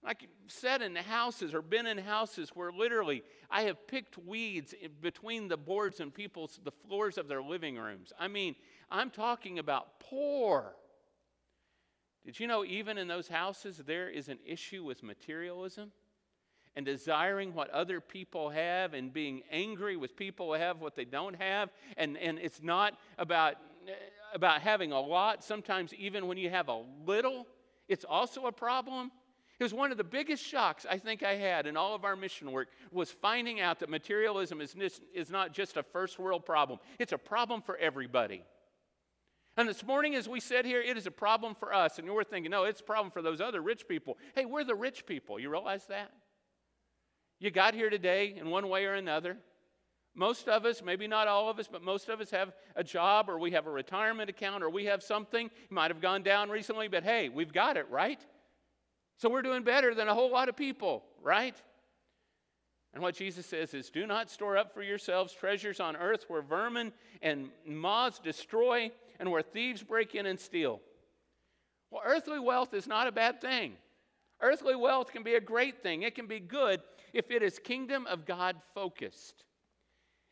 Like 0.03 0.27
said 0.47 0.81
in 0.81 0.95
houses 0.95 1.53
or 1.53 1.61
been 1.61 1.85
in 1.85 1.97
houses 1.97 2.49
where 2.53 2.71
literally 2.71 3.23
I 3.49 3.63
have 3.63 3.87
picked 3.87 4.17
weeds 4.17 4.73
between 5.01 5.47
the 5.47 5.55
boards 5.55 6.01
and 6.01 6.13
people's 6.13 6.59
the 6.63 6.71
floors 6.71 7.17
of 7.17 7.27
their 7.27 7.41
living 7.41 7.77
rooms. 7.77 8.11
I 8.19 8.27
mean, 8.27 8.55
I'm 8.91 9.09
talking 9.09 9.59
about 9.59 9.99
poor. 9.99 10.75
Did 12.25 12.39
you 12.39 12.47
know 12.47 12.65
even 12.65 12.97
in 12.97 13.07
those 13.07 13.29
houses 13.29 13.81
there 13.85 14.09
is 14.09 14.27
an 14.27 14.39
issue 14.45 14.83
with 14.83 15.03
materialism 15.03 15.91
and 16.75 16.85
desiring 16.85 17.53
what 17.53 17.69
other 17.69 18.01
people 18.01 18.49
have 18.49 18.93
and 18.93 19.13
being 19.13 19.43
angry 19.51 19.95
with 19.95 20.15
people 20.15 20.47
who 20.47 20.59
have 20.59 20.81
what 20.81 20.95
they 20.95 21.05
don't 21.05 21.35
have 21.35 21.69
and 21.97 22.17
and 22.17 22.39
it's 22.39 22.61
not 22.61 22.97
about 23.17 23.55
about 24.33 24.61
having 24.61 24.91
a 24.91 24.99
lot 24.99 25.43
sometimes 25.43 25.93
even 25.93 26.27
when 26.27 26.37
you 26.37 26.49
have 26.49 26.69
a 26.69 26.81
little 27.05 27.45
it's 27.87 28.05
also 28.05 28.47
a 28.47 28.51
problem 28.51 29.11
it 29.63 29.71
was 29.71 29.73
one 29.73 29.93
of 29.93 29.97
the 29.97 30.03
biggest 30.03 30.43
shocks 30.43 30.85
I 30.89 30.97
think 30.97 31.23
I 31.23 31.35
had 31.35 31.67
in 31.67 31.77
all 31.77 31.95
of 31.95 32.03
our 32.03 32.17
mission 32.17 32.51
work 32.51 32.67
was 32.91 33.09
finding 33.09 33.61
out 33.61 33.79
that 33.79 33.89
materialism 33.89 34.59
is, 34.59 34.75
is 35.13 35.29
not 35.29 35.53
just 35.53 35.77
a 35.77 35.83
first 35.83 36.19
world 36.19 36.45
problem. 36.45 36.79
It's 36.99 37.13
a 37.13 37.17
problem 37.17 37.61
for 37.61 37.77
everybody. 37.77 38.43
And 39.55 39.69
this 39.69 39.81
morning, 39.85 40.15
as 40.15 40.27
we 40.27 40.41
sit 40.41 40.65
here, 40.65 40.81
it 40.81 40.97
is 40.97 41.07
a 41.07 41.11
problem 41.11 41.55
for 41.55 41.73
us. 41.73 41.97
And 41.97 42.09
we're 42.09 42.25
thinking, 42.25 42.51
no, 42.51 42.65
it's 42.65 42.81
a 42.81 42.83
problem 42.83 43.09
for 43.09 43.21
those 43.21 43.39
other 43.39 43.61
rich 43.61 43.87
people. 43.87 44.17
Hey, 44.35 44.43
we're 44.43 44.65
the 44.65 44.75
rich 44.75 45.05
people. 45.05 45.39
You 45.39 45.49
realize 45.49 45.85
that? 45.85 46.11
You 47.39 47.49
got 47.49 47.73
here 47.73 47.89
today 47.89 48.35
in 48.37 48.49
one 48.49 48.67
way 48.67 48.83
or 48.83 48.95
another. 48.95 49.37
Most 50.13 50.49
of 50.49 50.65
us, 50.65 50.81
maybe 50.83 51.07
not 51.07 51.29
all 51.29 51.49
of 51.49 51.57
us, 51.57 51.69
but 51.71 51.81
most 51.81 52.09
of 52.09 52.19
us 52.19 52.31
have 52.31 52.51
a 52.75 52.83
job 52.83 53.29
or 53.29 53.39
we 53.39 53.51
have 53.51 53.65
a 53.65 53.71
retirement 53.71 54.29
account 54.29 54.61
or 54.61 54.69
we 54.69 54.83
have 54.85 55.01
something. 55.01 55.45
It 55.45 55.71
might 55.71 55.89
have 55.89 56.01
gone 56.01 56.21
down 56.21 56.49
recently, 56.49 56.89
but 56.89 57.05
hey, 57.05 57.29
we've 57.29 57.53
got 57.53 57.77
it, 57.77 57.89
right? 57.89 58.19
So 59.17 59.29
we're 59.29 59.41
doing 59.41 59.63
better 59.63 59.93
than 59.93 60.07
a 60.07 60.13
whole 60.13 60.31
lot 60.31 60.49
of 60.49 60.55
people, 60.55 61.03
right? 61.21 61.55
And 62.93 63.01
what 63.01 63.15
Jesus 63.15 63.45
says 63.45 63.73
is 63.73 63.89
do 63.89 64.05
not 64.05 64.29
store 64.29 64.57
up 64.57 64.73
for 64.73 64.83
yourselves 64.83 65.33
treasures 65.33 65.79
on 65.79 65.95
earth 65.95 66.25
where 66.27 66.41
vermin 66.41 66.93
and 67.21 67.49
moths 67.65 68.19
destroy 68.19 68.91
and 69.19 69.31
where 69.31 69.41
thieves 69.41 69.81
break 69.81 70.15
in 70.15 70.25
and 70.25 70.39
steal. 70.39 70.79
Well, 71.89 72.03
earthly 72.05 72.39
wealth 72.39 72.73
is 72.73 72.87
not 72.87 73.07
a 73.07 73.11
bad 73.11 73.41
thing. 73.41 73.73
Earthly 74.41 74.75
wealth 74.75 75.11
can 75.11 75.23
be 75.23 75.35
a 75.35 75.41
great 75.41 75.81
thing. 75.81 76.03
It 76.03 76.15
can 76.15 76.27
be 76.27 76.39
good 76.39 76.81
if 77.13 77.31
it 77.31 77.41
is 77.41 77.59
kingdom 77.59 78.05
of 78.07 78.25
God 78.25 78.57
focused. 78.73 79.45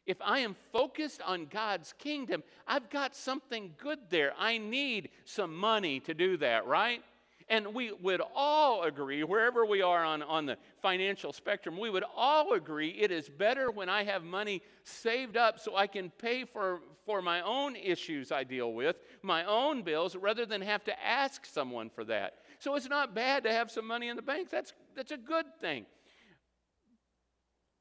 If 0.06 0.18
I 0.22 0.40
am 0.40 0.56
focused 0.74 1.22
on 1.22 1.46
God's 1.46 1.94
kingdom, 1.94 2.44
I've 2.68 2.90
got 2.90 3.16
something 3.16 3.74
good 3.78 4.00
there. 4.10 4.34
I 4.38 4.58
need 4.58 5.10
some 5.26 5.56
money 5.56 6.00
to 6.02 6.14
do 6.14 6.38
that, 6.38 6.66
right? 6.66 7.04
And 7.52 7.74
we 7.74 7.92
would 7.92 8.22
all 8.34 8.84
agree, 8.84 9.26
wherever 9.26 9.66
we 9.66 9.82
are 9.82 10.06
on, 10.06 10.22
on 10.24 10.46
the 10.46 10.56
financial 10.82 11.34
spectrum, 11.34 11.78
we 11.78 11.90
would 11.90 12.06
all 12.16 12.54
agree 12.54 12.92
it 12.92 13.12
is 13.12 13.28
better 13.28 13.70
when 13.70 13.90
I 13.90 14.06
have 14.06 14.24
money 14.24 14.62
saved 14.86 15.36
up 15.36 15.60
so 15.60 15.76
I 15.76 15.86
can 15.86 16.12
pay 16.12 16.46
for, 16.46 16.80
for 17.06 17.22
my 17.22 17.42
own 17.42 17.76
issues 17.76 18.32
I 18.32 18.46
deal 18.46 18.72
with, 18.72 18.96
my 19.22 19.44
own 19.44 19.84
bills, 19.84 20.16
rather 20.16 20.46
than 20.46 20.62
have 20.62 20.86
to 20.86 21.06
ask 21.06 21.46
someone 21.46 21.90
for 21.90 22.06
that. 22.06 22.36
So 22.60 22.76
it's 22.76 22.88
not 22.88 23.14
bad 23.14 23.44
to 23.44 23.52
have 23.52 23.70
some 23.70 23.86
money 23.86 24.08
in 24.08 24.16
the 24.16 24.22
bank. 24.22 24.50
That's, 24.50 24.72
that's 24.96 25.12
a 25.12 25.18
good 25.18 25.48
thing. 25.60 25.86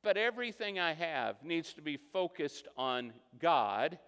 But 0.02 0.16
everything 0.16 0.80
I 0.80 0.94
have 0.94 1.44
needs 1.44 1.74
to 1.74 1.80
be 1.80 1.96
focused 2.12 2.66
on 2.76 3.12
God 3.38 4.00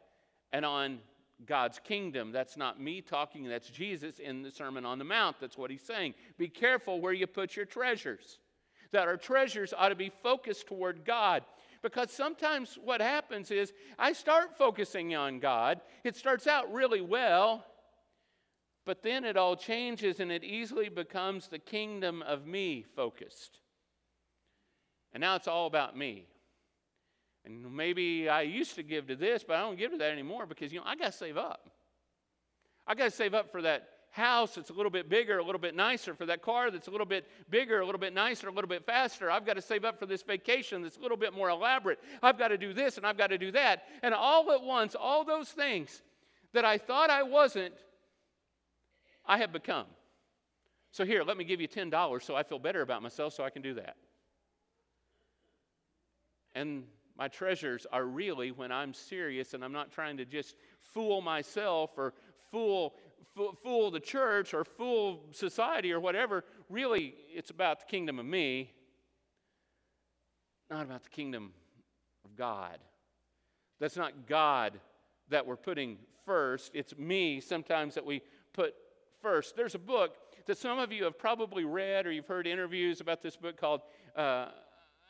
and 0.52 0.66
on 0.66 0.99
God's 1.46 1.78
kingdom. 1.78 2.32
That's 2.32 2.56
not 2.56 2.80
me 2.80 3.00
talking, 3.00 3.49
that's 3.49 3.68
Jesus 3.68 4.18
in 4.18 4.42
the 4.42 4.50
Sermon 4.50 4.84
on 4.84 4.99
the 4.99 5.04
Mount. 5.04 5.37
That's 5.40 5.58
what 5.58 5.70
he's 5.70 5.82
saying. 5.82 6.14
Be 6.38 6.49
careful 6.49 7.00
where 7.00 7.12
you 7.12 7.26
put 7.26 7.56
your 7.56 7.66
treasures. 7.66 8.38
That 8.92 9.08
our 9.08 9.16
treasures 9.16 9.72
ought 9.76 9.88
to 9.88 9.94
be 9.94 10.12
focused 10.22 10.66
toward 10.66 11.04
God. 11.04 11.44
Because 11.82 12.12
sometimes 12.12 12.78
what 12.82 13.00
happens 13.00 13.50
is 13.50 13.72
I 13.99 14.12
start 14.12 14.56
focusing 14.56 15.14
on 15.14 15.40
God, 15.40 15.80
it 16.04 16.16
starts 16.16 16.46
out 16.46 16.72
really 16.72 17.00
well, 17.00 17.64
but 18.84 19.02
then 19.02 19.25
it 19.25 19.37
all 19.37 19.56
changes 19.56 20.20
and 20.20 20.30
it 20.30 20.44
easily 20.44 20.88
becomes 20.88 21.49
the 21.49 21.58
kingdom 21.58 22.22
of 22.22 22.46
me 22.46 22.84
focused. 22.94 23.58
And 25.12 25.20
now 25.20 25.37
it's 25.37 25.49
all 25.49 25.66
about 25.66 25.96
me. 25.96 26.26
And 27.44 27.75
maybe 27.75 28.28
I 28.28 28.42
used 28.42 28.76
to 28.76 28.82
give 28.82 29.08
to 29.08 29.16
this, 29.16 29.42
but 29.42 29.56
I 29.56 29.61
don't 29.61 29.76
give 29.76 29.90
to 29.92 29.99
that 29.99 30.12
anymore 30.12 30.46
because, 30.46 30.72
you 30.72 30.78
know, 30.78 30.87
I 30.87 30.94
got 30.94 31.06
to 31.06 31.18
save 31.18 31.37
up. 31.37 31.70
I 32.87 32.94
got 32.94 33.04
to 33.04 33.11
save 33.11 33.34
up 33.34 33.50
for 33.50 33.62
that 33.62 33.88
house 34.11 34.54
that's 34.54 34.70
a 34.70 34.72
little 34.72 34.90
bit 34.90 35.08
bigger, 35.08 35.38
a 35.38 35.44
little 35.44 35.61
bit 35.61 35.75
nicer, 35.75 36.14
for 36.14 36.26
that 36.26 36.42
car 36.42 36.70
that's 36.70 36.87
a 36.87 36.90
little 36.90 37.06
bit 37.06 37.26
bigger, 37.50 37.80
a 37.80 37.87
little 37.87 37.99
bit 38.00 38.12
nicer, 38.12 38.49
a 38.49 38.52
little 38.52 38.68
bit 38.68 38.84
faster. 38.84 39.30
I've 39.30 39.46
got 39.46 39.54
to 39.54 39.62
save 39.62 39.84
up 39.84 39.99
for 39.99 40.06
this 40.06 40.22
vacation 40.22 40.82
that's 40.82 40.99
a 40.99 41.00
little 41.00 41.16
bit 41.16 41.32
more 41.32 41.49
elaborate. 41.49 41.99
I've 42.22 42.38
got 42.38 42.49
to 42.49 42.58
do 42.58 42.72
this 42.72 42.99
and 42.99 43.06
I've 43.06 43.16
got 43.16 43.28
to 43.28 43.38
do 43.38 43.50
that. 43.52 43.84
And 44.02 44.14
all 44.14 44.52
at 44.52 44.62
once, 44.62 44.94
all 44.94 45.25
those 45.25 45.49
things 45.49 46.02
that 46.52 46.64
I 46.64 46.78
thought 46.78 47.11
I 47.11 47.22
wasn't, 47.22 47.75
I 49.25 49.38
have 49.38 49.52
become. 49.52 49.87
So 50.90 51.06
here, 51.06 51.25
let 51.25 51.38
me 51.38 51.44
give 51.44 51.61
you 51.61 51.68
$10 51.68 52.22
so 52.22 52.37
I 52.37 52.42
feel 52.42 52.58
better 52.58 52.82
about 52.82 53.02
myself 53.02 53.32
so 53.32 53.44
I 53.44 53.50
can 53.50 53.62
do 53.62 53.75
that. 53.75 53.96
And 56.54 56.84
my 57.19 57.28
treasures 57.28 57.87
are 57.92 58.04
really 58.04 58.50
when 58.50 58.73
I'm 58.73 58.95
serious 58.95 59.54
and 59.54 59.64
I'm 59.64 59.73
not 59.73 59.92
trying 59.92 60.16
to 60.16 60.25
just 60.25 60.57
fool 60.81 61.21
myself 61.21 61.90
or 61.97 62.14
fool, 62.50 62.95
fool, 63.35 63.57
fool 63.62 63.90
the 63.90 64.00
church 64.00 64.54
or 64.54 64.64
fool 64.64 65.25
society 65.33 65.92
or 65.92 66.00
whatever. 66.00 66.45
Really, 66.69 67.14
it's 67.28 67.50
about 67.50 67.81
the 67.81 67.87
kingdom 67.87 68.19
of 68.19 68.26
me, 68.26 68.73
not 70.71 70.85
about 70.85 71.04
the 71.04 71.11
kingdom 71.11 71.52
of 72.25 72.35
God. 72.37 72.78
That's 73.78 73.97
not 73.97 74.26
God 74.26 74.81
that 75.28 75.47
we're 75.47 75.57
putting 75.57 75.99
first, 76.25 76.71
it's 76.75 76.97
me 76.97 77.40
sometimes 77.40 77.95
that 77.95 78.04
we 78.04 78.23
put 78.52 78.75
first. 79.21 79.57
There's 79.57 79.75
a 79.75 79.78
book 79.78 80.16
that 80.47 80.59
some 80.59 80.78
of 80.78 80.92
you 80.92 81.04
have 81.04 81.19
probably 81.19 81.64
read 81.64 82.07
or 82.07 82.12
you've 82.12 82.26
heard 82.26 82.47
interviews 82.47 83.00
about 83.00 83.23
this 83.23 83.37
book 83.37 83.57
called 83.57 83.83
uh, 84.16 84.49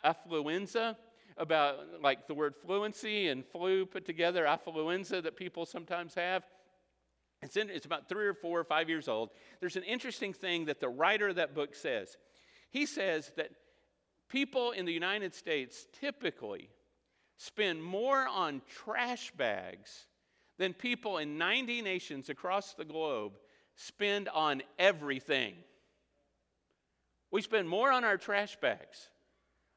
Affluenza 0.05 0.97
about 1.37 2.03
like 2.03 2.27
the 2.27 2.35
word 2.35 2.55
fluency 2.57 3.29
and 3.29 3.45
flu 3.47 3.87
put 3.87 4.05
together, 4.05 4.45
affluenza 4.45 5.23
that 5.23 5.37
people 5.37 5.67
sometimes 5.67 6.15
have. 6.15 6.45
It's, 7.43 7.57
in, 7.57 7.71
it's 7.71 7.87
about 7.87 8.09
three 8.09 8.27
or 8.27 8.35
four 8.35 8.61
or 8.61 8.65
five 8.65 8.89
years 8.89 9.09
old. 9.09 9.31
There's 9.61 9.77
an 9.77 9.83
interesting 9.83 10.33
thing 10.33 10.67
that 10.67 10.81
the 10.81 10.89
writer 10.89 11.29
of 11.29 11.37
that 11.37 11.55
book 11.55 11.75
says. 11.75 12.17
He 12.71 12.87
says 12.87 13.33
that 13.37 13.51
people 14.29 14.71
in 14.71 14.87
the 14.87 14.93
United 14.93 15.35
States 15.35 15.87
typically 16.01 16.71
spend 17.37 17.83
more 17.83 18.27
on 18.29 18.63
trash 18.69 19.33
bags 19.33 20.07
than 20.59 20.73
people 20.73 21.19
in 21.19 21.39
90 21.39 21.83
nations 21.83 22.29
across 22.29 22.75
the 22.75 22.85
globe 22.85 23.33
spend 23.75 24.29
on 24.29 24.63
everything. 24.79 25.55
We 27.31 27.43
spend 27.43 27.69
more 27.69 27.91
on 27.91 28.05
our 28.05 28.17
trash 28.17 28.57
bags 28.61 29.09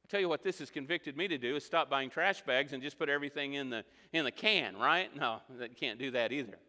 I 0.05 0.07
tell 0.07 0.19
you 0.19 0.29
what 0.29 0.43
this 0.43 0.59
has 0.59 0.69
convicted 0.69 1.17
me 1.17 1.27
to 1.29 1.39
do 1.39 1.55
is 1.55 1.65
stop 1.65 1.89
buying 1.89 2.11
trash 2.11 2.43
bags 2.43 2.73
and 2.73 2.83
just 2.83 2.99
put 2.99 3.09
everything 3.09 3.55
in 3.55 3.71
the, 3.71 3.83
in 4.13 4.23
the 4.23 4.31
can, 4.31 4.77
right? 4.77 5.09
No, 5.15 5.41
that 5.57 5.75
can't 5.75 5.97
do 5.97 6.11
that 6.11 6.31
either. 6.31 6.59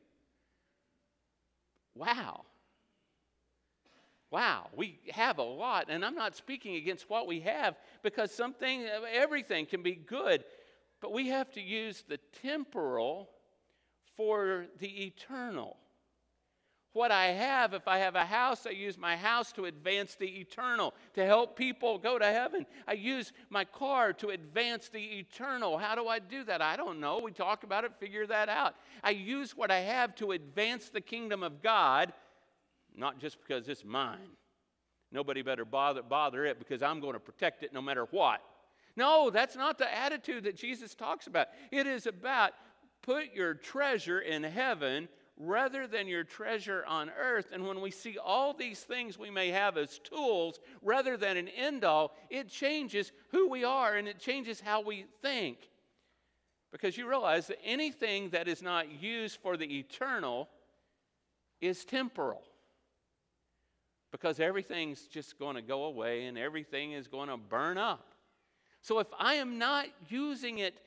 Wow. 1.95 2.47
Wow, 4.31 4.69
we 4.75 5.01
have 5.11 5.37
a 5.37 5.43
lot, 5.43 5.89
and 5.91 6.03
I'm 6.03 6.15
not 6.15 6.35
speaking 6.35 6.77
against 6.77 7.11
what 7.11 7.27
we 7.27 7.41
have 7.41 7.77
because 8.03 8.33
something, 8.33 8.87
everything 9.13 9.67
can 9.67 9.83
be 9.83 9.97
good, 9.97 10.43
but 11.03 11.13
we 11.13 11.29
have 11.29 11.53
to 11.53 11.61
use 11.61 12.05
the 12.09 12.19
temporal 12.43 13.29
for 14.17 14.65
the 14.79 15.05
eternal. 15.05 15.77
What 16.97 17.13
I 17.13 17.27
have. 17.27 17.75
If 17.75 17.87
I 17.87 17.99
have 17.99 18.17
a 18.17 18.25
house, 18.25 18.67
I 18.67 18.71
use 18.71 18.97
my 18.97 19.17
house 19.17 19.53
to 19.53 19.67
advance 19.67 20.17
the 20.17 20.27
eternal, 20.27 20.95
to 21.15 21.25
help 21.25 21.55
people 21.55 21.99
go 21.99 22.19
to 22.19 22.25
heaven. 22.25 22.65
I 22.89 22.95
use 22.95 23.33
my 23.51 23.65
car 23.65 24.15
to 24.15 24.31
advance 24.31 24.89
the 24.89 25.19
eternal. 25.19 25.77
How 25.77 25.95
do 25.95 26.09
I 26.09 26.19
do 26.19 26.43
that? 26.45 26.63
I 26.63 26.75
don't 26.75 26.99
know. 26.99 27.21
We 27.23 27.33
talk 27.33 27.63
about 27.63 27.85
it, 27.85 27.93
figure 28.01 28.27
that 28.27 28.49
out. 28.49 28.75
I 29.05 29.11
use 29.11 29.55
what 29.55 29.71
I 29.71 29.81
have 29.81 30.15
to 30.17 30.33
advance 30.33 30.89
the 30.89 31.03
kingdom 31.03 31.43
of 31.43 31.63
God, 31.63 32.15
not 32.97 33.21
just 33.21 33.39
because 33.41 33.69
it's 33.69 33.85
mine. 33.85 34.31
Nobody 35.13 35.43
better 35.43 35.67
bother, 35.67 36.03
bother 36.03 36.47
it 36.47 36.59
because 36.59 36.83
I'm 36.83 37.01
going 37.01 37.13
to 37.13 37.21
protect 37.21 37.63
it 37.63 37.75
no 37.75 37.83
matter 37.83 38.07
what. 38.11 38.41
No, 38.97 39.29
that's 39.29 39.55
not 39.55 39.77
the 39.77 39.95
attitude 39.95 40.45
that 40.45 40.57
Jesus 40.57 40.95
talks 40.95 41.27
about. 41.27 41.49
It 41.71 41.87
is 41.87 42.07
about 42.07 42.53
put 43.03 43.35
your 43.35 43.53
treasure 43.53 44.21
in 44.21 44.43
heaven 44.43 45.09
rather 45.37 45.87
than 45.87 46.09
your 46.09 46.25
treasure 46.25 46.85
on 46.87 47.11
earth. 47.19 47.49
And 47.53 47.67
when 47.67 47.81
we 47.81 47.91
see 47.91 48.19
all 48.19 48.55
these 48.55 48.81
things 48.81 49.19
we 49.19 49.31
may 49.31 49.49
have 49.51 49.77
as 49.77 49.99
tools 49.99 50.61
rather 50.83 51.17
than 51.17 51.37
an 51.37 51.49
end 51.49 51.85
all, 51.85 52.15
it 52.31 52.49
changes 52.49 53.13
who 53.31 53.49
we 53.49 53.65
are 53.65 53.97
and 53.97 54.09
it 54.09 54.19
changes 54.19 54.61
how 54.61 54.81
we 54.81 55.05
think. 55.23 55.59
Because 56.73 56.97
you 56.97 57.09
realize 57.09 57.47
that 57.47 57.59
anything 57.65 58.31
that 58.31 58.49
is 58.49 58.63
not 58.63 59.03
used 59.03 59.39
for 59.41 59.57
the 59.57 59.79
eternal 59.79 60.49
is 61.61 61.85
temporal. 61.85 62.43
Because 64.13 64.41
everything's 64.41 65.03
just 65.07 65.39
going 65.39 65.57
to 65.57 65.63
go 65.63 65.85
away 65.85 66.27
and 66.27 66.39
everything 66.39 66.93
is 66.93 67.07
going 67.07 67.29
to 67.29 67.37
burn 67.37 67.77
up. 67.77 68.13
So 68.81 68.99
if 69.01 69.09
I 69.19 69.35
am 69.35 69.59
not 69.59 69.87
using 70.09 70.59
it 70.59 70.79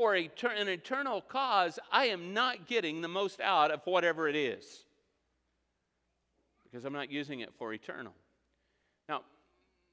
for 0.00 0.14
an 0.14 0.68
eternal 0.68 1.20
cause, 1.20 1.78
I 1.92 2.06
am 2.06 2.32
not 2.32 2.66
getting 2.66 3.02
the 3.02 3.08
most 3.08 3.38
out 3.38 3.70
of 3.70 3.82
whatever 3.84 4.28
it 4.28 4.34
is 4.34 4.84
because 6.64 6.86
I'm 6.86 6.94
not 6.94 7.10
using 7.10 7.40
it 7.40 7.50
for 7.58 7.74
eternal. 7.74 8.14
Now, 9.10 9.20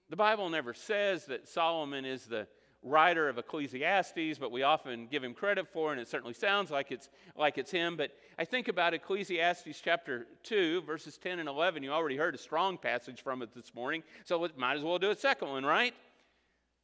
the 0.09 0.15
Bible 0.15 0.49
never 0.49 0.73
says 0.73 1.25
that 1.25 1.49
Solomon 1.49 2.05
is 2.05 2.25
the 2.25 2.47
writer 2.83 3.27
of 3.27 3.37
Ecclesiastes, 3.37 4.37
but 4.39 4.49
we 4.49 4.63
often 4.63 5.07
give 5.07 5.25
him 5.25 5.33
credit 5.33 5.67
for, 5.67 5.91
and 5.91 5.99
it 5.99 6.07
certainly 6.07 6.33
sounds 6.33 6.71
like 6.71 6.89
it's 6.89 7.09
like 7.35 7.57
it's 7.57 7.71
him. 7.71 7.97
But 7.97 8.11
I 8.39 8.45
think 8.45 8.69
about 8.69 8.93
Ecclesiastes 8.93 9.81
chapter 9.83 10.25
2, 10.43 10.83
verses 10.83 11.17
10 11.17 11.39
and 11.39 11.49
11. 11.49 11.83
You 11.83 11.91
already 11.91 12.15
heard 12.15 12.33
a 12.33 12.37
strong 12.37 12.77
passage 12.77 13.21
from 13.21 13.41
it 13.41 13.53
this 13.53 13.75
morning, 13.75 14.03
so 14.23 14.39
we 14.39 14.47
might 14.55 14.77
as 14.77 14.83
well 14.83 14.99
do 14.99 15.11
a 15.11 15.15
second 15.17 15.49
one, 15.49 15.65
right? 15.65 15.93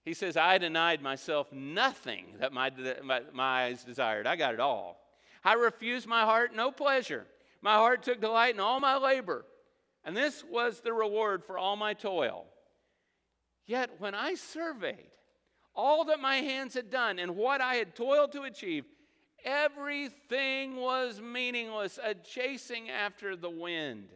He 0.03 0.13
says, 0.13 0.35
I 0.35 0.57
denied 0.57 1.01
myself 1.01 1.51
nothing 1.53 2.25
that 2.39 2.51
my, 2.51 2.71
my, 3.31 3.63
eyes 3.63 3.83
desired. 3.83 4.27
I 4.27 4.35
got 4.35 4.53
it 4.53 4.59
all. 4.59 4.99
I 5.43 5.53
refused 5.53 6.07
my 6.07 6.23
heart 6.23 6.53
no 6.53 6.71
pleasure. 6.71 7.25
My 7.61 7.75
heart 7.75 8.03
took 8.03 8.19
delight 8.19 8.53
in 8.53 8.59
all 8.59 8.81
my 8.81 8.97
labor, 8.97 9.45
and 10.03 10.15
this 10.15 10.43
was 10.43 10.81
the 10.81 10.91
reward 10.91 11.45
for 11.45 11.57
all 11.57 11.77
my 11.77 11.93
toil. 11.93 12.45
Yet 13.65 13.91
when 13.99 14.13
I 14.13 14.35
surveyed 14.35 15.11
all 15.73 16.03
that 16.05 16.19
my 16.19 16.37
hands 16.37 16.73
had 16.73 16.89
done 16.89 17.17
and 17.19 17.37
what 17.37 17.61
I 17.61 17.75
had 17.75 17.95
toiled 17.95 18.33
to 18.33 18.41
achieve, 18.41 18.83
everything 19.45 20.75
was 20.75 21.21
meaningless, 21.21 21.97
a 22.03 22.13
chasing 22.13 22.89
after 22.89 23.37
the 23.37 23.49
wind. 23.49 24.09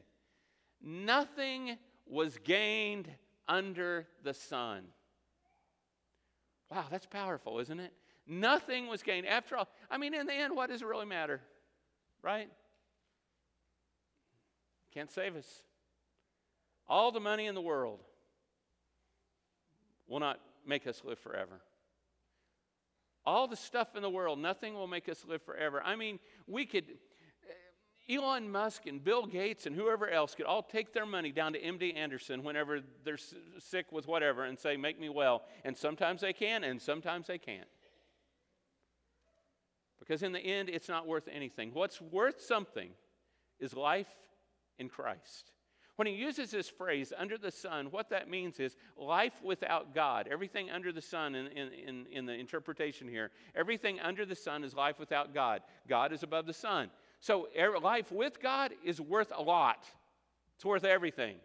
Nothing 0.81 1.77
was 2.05 2.37
gained 2.43 3.09
under 3.47 4.05
the 4.23 4.33
sun. 4.33 4.83
Wow, 6.69 6.85
that's 6.91 7.05
powerful, 7.05 7.59
isn't 7.59 7.79
it? 7.79 7.93
Nothing 8.27 8.87
was 8.87 9.03
gained. 9.03 9.25
After 9.25 9.55
all, 9.57 9.69
I 9.89 9.97
mean, 9.97 10.13
in 10.13 10.27
the 10.27 10.33
end, 10.33 10.55
what 10.55 10.69
does 10.69 10.81
it 10.81 10.87
really 10.87 11.05
matter? 11.05 11.41
Right? 12.21 12.49
Can't 14.93 15.11
save 15.11 15.35
us. 15.35 15.61
All 16.89 17.11
the 17.11 17.19
money 17.19 17.45
in 17.45 17.55
the 17.55 17.61
world 17.61 17.99
will 20.07 20.19
not 20.19 20.39
make 20.65 20.87
us 20.87 21.01
live 21.05 21.19
forever. 21.19 21.61
All 23.25 23.47
the 23.47 23.57
stuff 23.57 23.95
in 23.95 24.01
the 24.01 24.09
world, 24.09 24.39
nothing 24.39 24.73
will 24.73 24.87
make 24.87 25.09
us 25.09 25.25
live 25.27 25.41
forever. 25.41 25.81
I 25.83 25.95
mean, 25.95 26.19
we 26.47 26.65
could 26.65 26.85
Elon 28.09 28.49
Musk 28.49 28.85
and 28.85 29.03
Bill 29.03 29.25
Gates 29.25 29.65
and 29.65 29.75
whoever 29.75 30.09
else 30.09 30.33
could 30.33 30.45
all 30.45 30.63
take 30.63 30.93
their 30.93 31.05
money 31.05 31.31
down 31.31 31.53
to 31.53 31.59
MD 31.59 31.95
Anderson 31.95 32.41
whenever 32.41 32.79
they're 33.03 33.17
sick 33.59 33.91
with 33.91 34.07
whatever 34.07 34.45
and 34.45 34.57
say, 34.57 34.77
Make 34.77 34.99
me 34.99 35.09
well. 35.09 35.43
And 35.65 35.75
sometimes 35.75 36.21
they 36.21 36.33
can, 36.33 36.63
and 36.63 36.81
sometimes 36.81 37.27
they 37.27 37.37
can't. 37.37 37.67
Because 39.99 40.23
in 40.23 40.31
the 40.31 40.39
end, 40.39 40.69
it's 40.69 40.87
not 40.87 41.05
worth 41.05 41.27
anything. 41.29 41.71
What's 41.73 42.01
worth 42.01 42.41
something 42.41 42.91
is 43.59 43.73
life 43.73 44.07
in 44.79 44.87
Christ. 44.87 45.51
When 45.97 46.07
he 46.07 46.13
uses 46.13 46.51
this 46.51 46.69
phrase, 46.69 47.11
under 47.17 47.39
the 47.39 47.51
sun, 47.51 47.87
what 47.87 48.11
that 48.11 48.29
means 48.29 48.59
is 48.59 48.77
life 48.95 49.33
without 49.43 49.95
God. 49.95 50.29
Everything 50.31 50.69
under 50.69 50.91
the 50.91 51.01
sun, 51.01 51.33
in, 51.33 51.47
in, 51.47 52.05
in, 52.11 52.25
the 52.27 52.33
interpretation 52.33 53.07
here, 53.07 53.31
everything 53.55 53.99
under 53.99 54.23
the 54.23 54.35
sun 54.35 54.63
is 54.63 54.75
life 54.75 54.99
without 54.99 55.33
God. 55.33 55.61
God 55.89 56.13
is 56.13 56.21
above 56.21 56.45
the 56.45 56.53
sun. 56.53 56.91
So 57.19 57.47
er, 57.59 57.79
life 57.79 58.11
with 58.11 58.41
God 58.41 58.71
is 58.83 59.01
worth 59.01 59.31
a 59.35 59.41
lot, 59.41 59.85
it's 60.55 60.65
worth 60.65 60.83
everything. 60.83 61.35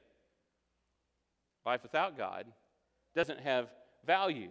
Life 1.65 1.83
without 1.83 2.17
God 2.19 2.47
doesn't 3.15 3.41
have 3.41 3.69
value. 4.05 4.51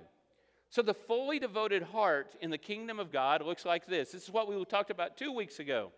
So 0.70 0.82
the 0.82 0.94
fully 0.94 1.40
devoted 1.40 1.84
heart 1.84 2.36
in 2.40 2.50
the 2.50 2.58
kingdom 2.58 3.00
of 3.00 3.12
God 3.12 3.46
looks 3.46 3.66
like 3.66 3.86
this. 3.86 4.12
This 4.12 4.24
is 4.24 4.32
what 4.32 4.48
we 4.48 4.64
talked 4.64 4.92
about 4.92 5.18
two 5.18 5.34
weeks 5.34 5.60
ago 5.60 5.92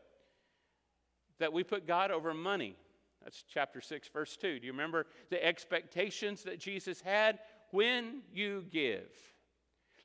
that 1.39 1.53
we 1.53 1.63
put 1.63 1.85
God 1.85 2.09
over 2.09 2.33
money. 2.33 2.75
That's 3.23 3.43
chapter 3.47 3.81
6, 3.81 4.07
verse 4.09 4.35
2. 4.35 4.59
Do 4.59 4.65
you 4.65 4.71
remember 4.71 5.05
the 5.29 5.43
expectations 5.43 6.43
that 6.43 6.59
Jesus 6.59 7.01
had 7.01 7.39
when 7.71 8.21
you 8.33 8.65
give? 8.71 9.09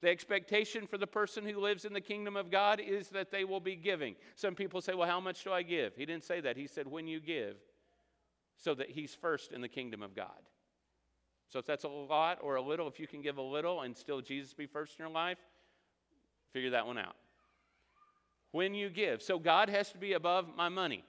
The 0.01 0.09
expectation 0.09 0.87
for 0.87 0.97
the 0.97 1.07
person 1.07 1.45
who 1.45 1.59
lives 1.59 1.85
in 1.85 1.93
the 1.93 2.01
kingdom 2.01 2.37
of 2.37 2.51
God 2.51 2.81
is 2.81 3.09
that 3.09 3.33
they 3.33 3.45
will 3.45 3.61
be 3.61 3.75
giving. 3.75 4.15
Some 4.37 4.55
people 4.55 4.81
say, 4.81 4.95
Well, 4.95 5.09
how 5.09 5.21
much 5.21 5.43
do 5.43 5.53
I 5.53 5.63
give? 5.63 5.97
He 5.97 6.07
didn't 6.07 6.25
say 6.25 6.41
that. 6.41 6.57
He 6.57 6.69
said, 6.69 6.87
When 6.87 7.09
you 7.09 7.21
give, 7.21 7.57
so 8.57 8.75
that 8.75 8.91
he's 8.91 9.15
first 9.15 9.53
in 9.53 9.61
the 9.61 9.69
kingdom 9.69 10.03
of 10.03 10.15
God. 10.15 10.41
So 11.49 11.59
if 11.59 11.67
that's 11.67 11.85
a 11.85 11.89
lot 11.89 12.39
or 12.43 12.57
a 12.57 12.63
little, 12.63 12.87
if 12.87 13.01
you 13.01 13.07
can 13.07 13.23
give 13.23 13.39
a 13.39 13.43
little 13.43 13.81
and 13.81 13.97
still 13.97 14.21
Jesus 14.21 14.53
be 14.53 14.67
first 14.67 14.99
in 14.99 15.05
your 15.05 15.13
life, 15.13 15.39
figure 16.53 16.71
that 16.71 16.87
one 16.87 16.99
out. 16.99 17.17
When 18.53 18.75
you 18.75 18.91
give. 18.91 19.23
So 19.23 19.39
God 19.39 19.69
has 19.69 19.91
to 19.93 19.99
be 19.99 20.13
above 20.13 20.47
my 20.57 20.69
money. 20.69 21.05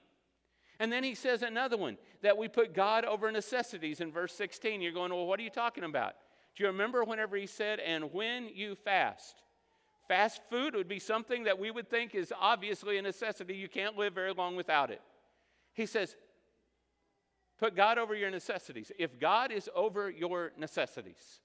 And 0.80 0.92
then 0.92 1.04
he 1.04 1.14
says 1.14 1.42
another 1.42 1.76
one 1.76 1.98
that 2.22 2.38
we 2.38 2.48
put 2.48 2.74
God 2.74 3.04
over 3.04 3.32
necessities 3.32 4.00
in 4.00 4.12
verse 4.12 4.34
16. 4.34 4.82
You're 4.82 4.94
going, 4.94 5.14
Well, 5.14 5.28
what 5.28 5.40
are 5.40 5.44
you 5.44 5.50
talking 5.50 5.84
about? 5.84 6.14
Do 6.60 6.66
you 6.66 6.72
remember 6.72 7.06
whenever 7.06 7.38
he 7.38 7.48
said, 7.48 7.80
and 7.80 8.12
when 8.12 8.50
you 8.54 8.76
fast? 8.76 9.44
Fast 10.10 10.42
food 10.50 10.76
would 10.76 10.90
be 10.90 11.00
something 11.00 11.46
that 11.46 11.58
we 11.58 11.72
would 11.72 11.90
think 11.90 12.14
is 12.14 12.34
obviously 12.38 12.98
a 12.98 13.02
necessity. 13.02 13.56
You 13.56 13.70
can't 13.70 13.98
live 13.98 14.14
very 14.14 14.34
long 14.34 14.58
without 14.58 14.92
it. 14.92 15.02
He 15.74 15.86
says, 15.86 16.18
put 17.60 17.78
God 17.78 17.98
over 17.98 18.14
your 18.14 18.30
necessities. 18.30 18.92
If 19.00 19.22
God 19.22 19.54
is 19.54 19.70
over 19.74 20.10
your 20.10 20.52
necessities, 20.58 21.40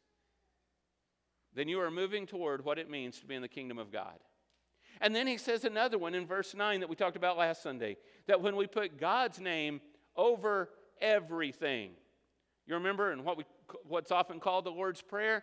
then 1.54 1.68
you 1.68 1.80
are 1.80 1.92
moving 1.92 2.26
toward 2.26 2.64
what 2.64 2.80
it 2.80 2.90
means 2.90 3.20
to 3.20 3.26
be 3.26 3.36
in 3.36 3.42
the 3.42 3.46
kingdom 3.46 3.78
of 3.78 3.92
God. 3.92 4.18
And 5.00 5.14
then 5.14 5.28
he 5.28 5.36
says 5.36 5.64
another 5.64 5.96
one 5.96 6.16
in 6.16 6.26
verse 6.26 6.56
9 6.56 6.80
that 6.80 6.88
we 6.88 6.96
talked 6.96 7.16
about 7.16 7.38
last 7.38 7.62
Sunday 7.62 7.98
that 8.26 8.42
when 8.42 8.56
we 8.56 8.66
put 8.66 8.98
God's 8.98 9.38
name 9.38 9.80
over 10.16 10.70
everything, 11.00 11.92
you 12.66 12.74
remember 12.74 13.12
in 13.12 13.22
what 13.22 13.36
we 13.36 13.44
what's 13.86 14.10
often 14.10 14.40
called 14.40 14.64
the 14.64 14.70
Lord's 14.70 15.02
Prayer 15.02 15.42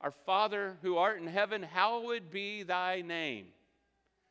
Our 0.00 0.10
Father 0.10 0.76
who 0.82 0.96
art 0.96 1.20
in 1.20 1.26
heaven, 1.26 1.62
hallowed 1.62 2.30
be 2.30 2.62
thy 2.62 3.02
name. 3.02 3.46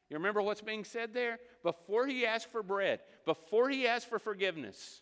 You 0.09 0.17
remember 0.17 0.41
what's 0.41 0.61
being 0.61 0.83
said 0.83 1.13
there? 1.13 1.39
Before 1.63 2.05
he 2.05 2.25
asked 2.25 2.51
for 2.51 2.63
bread, 2.63 2.99
before 3.25 3.69
he 3.69 3.87
asked 3.87 4.09
for 4.09 4.19
forgiveness, 4.19 5.01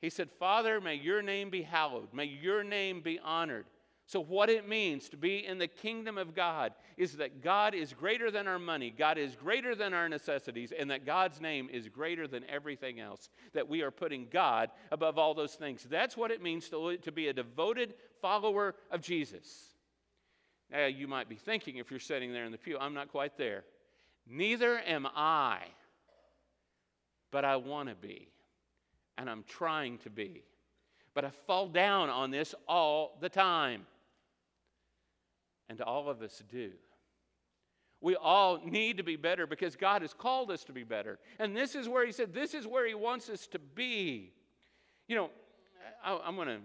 he 0.00 0.10
said, 0.10 0.30
Father, 0.38 0.80
may 0.80 0.94
your 0.94 1.22
name 1.22 1.50
be 1.50 1.62
hallowed, 1.62 2.14
may 2.14 2.24
your 2.24 2.64
name 2.64 3.00
be 3.00 3.18
honored. 3.18 3.66
So, 4.08 4.22
what 4.22 4.48
it 4.48 4.66
means 4.66 5.10
to 5.10 5.18
be 5.18 5.44
in 5.44 5.58
the 5.58 5.66
kingdom 5.66 6.16
of 6.16 6.34
God 6.34 6.72
is 6.96 7.18
that 7.18 7.42
God 7.42 7.74
is 7.74 7.92
greater 7.92 8.30
than 8.30 8.48
our 8.48 8.58
money, 8.58 8.88
God 8.88 9.18
is 9.18 9.36
greater 9.36 9.74
than 9.74 9.92
our 9.92 10.08
necessities, 10.08 10.72
and 10.72 10.90
that 10.90 11.04
God's 11.04 11.42
name 11.42 11.68
is 11.70 11.90
greater 11.90 12.26
than 12.26 12.42
everything 12.48 13.00
else. 13.00 13.28
That 13.52 13.68
we 13.68 13.82
are 13.82 13.90
putting 13.90 14.26
God 14.30 14.70
above 14.90 15.18
all 15.18 15.34
those 15.34 15.56
things. 15.56 15.86
That's 15.90 16.16
what 16.16 16.30
it 16.30 16.42
means 16.42 16.70
to, 16.70 16.96
to 16.96 17.12
be 17.12 17.28
a 17.28 17.34
devoted 17.34 17.92
follower 18.22 18.76
of 18.90 19.02
Jesus. 19.02 19.74
Now, 20.70 20.86
you 20.86 21.06
might 21.06 21.28
be 21.28 21.36
thinking 21.36 21.76
if 21.76 21.90
you're 21.90 22.00
sitting 22.00 22.32
there 22.32 22.46
in 22.46 22.52
the 22.52 22.56
pew, 22.56 22.78
I'm 22.78 22.94
not 22.94 23.08
quite 23.08 23.36
there. 23.36 23.64
Neither 24.26 24.78
am 24.78 25.06
I, 25.14 25.58
but 27.30 27.44
I 27.44 27.56
want 27.56 27.90
to 27.90 27.94
be, 27.94 28.30
and 29.18 29.28
I'm 29.28 29.44
trying 29.46 29.98
to 29.98 30.08
be. 30.08 30.44
But 31.12 31.26
I 31.26 31.30
fall 31.46 31.68
down 31.68 32.08
on 32.08 32.30
this 32.30 32.54
all 32.66 33.18
the 33.20 33.28
time 33.28 33.84
and 35.68 35.80
all 35.80 36.08
of 36.08 36.22
us 36.22 36.42
do. 36.50 36.70
We 38.00 38.14
all 38.14 38.60
need 38.64 38.98
to 38.98 39.02
be 39.02 39.16
better 39.16 39.46
because 39.46 39.74
God 39.74 40.02
has 40.02 40.14
called 40.14 40.50
us 40.50 40.62
to 40.64 40.72
be 40.72 40.84
better. 40.84 41.18
And 41.38 41.56
this 41.56 41.74
is 41.74 41.88
where 41.88 42.06
He 42.06 42.12
said, 42.12 42.32
this 42.32 42.54
is 42.54 42.66
where 42.66 42.86
He 42.86 42.94
wants 42.94 43.28
us 43.28 43.46
to 43.48 43.58
be. 43.58 44.32
You 45.08 45.16
know, 45.16 45.30
I, 46.04 46.28
am 46.28 46.36
going 46.36 46.48
to 46.48 46.58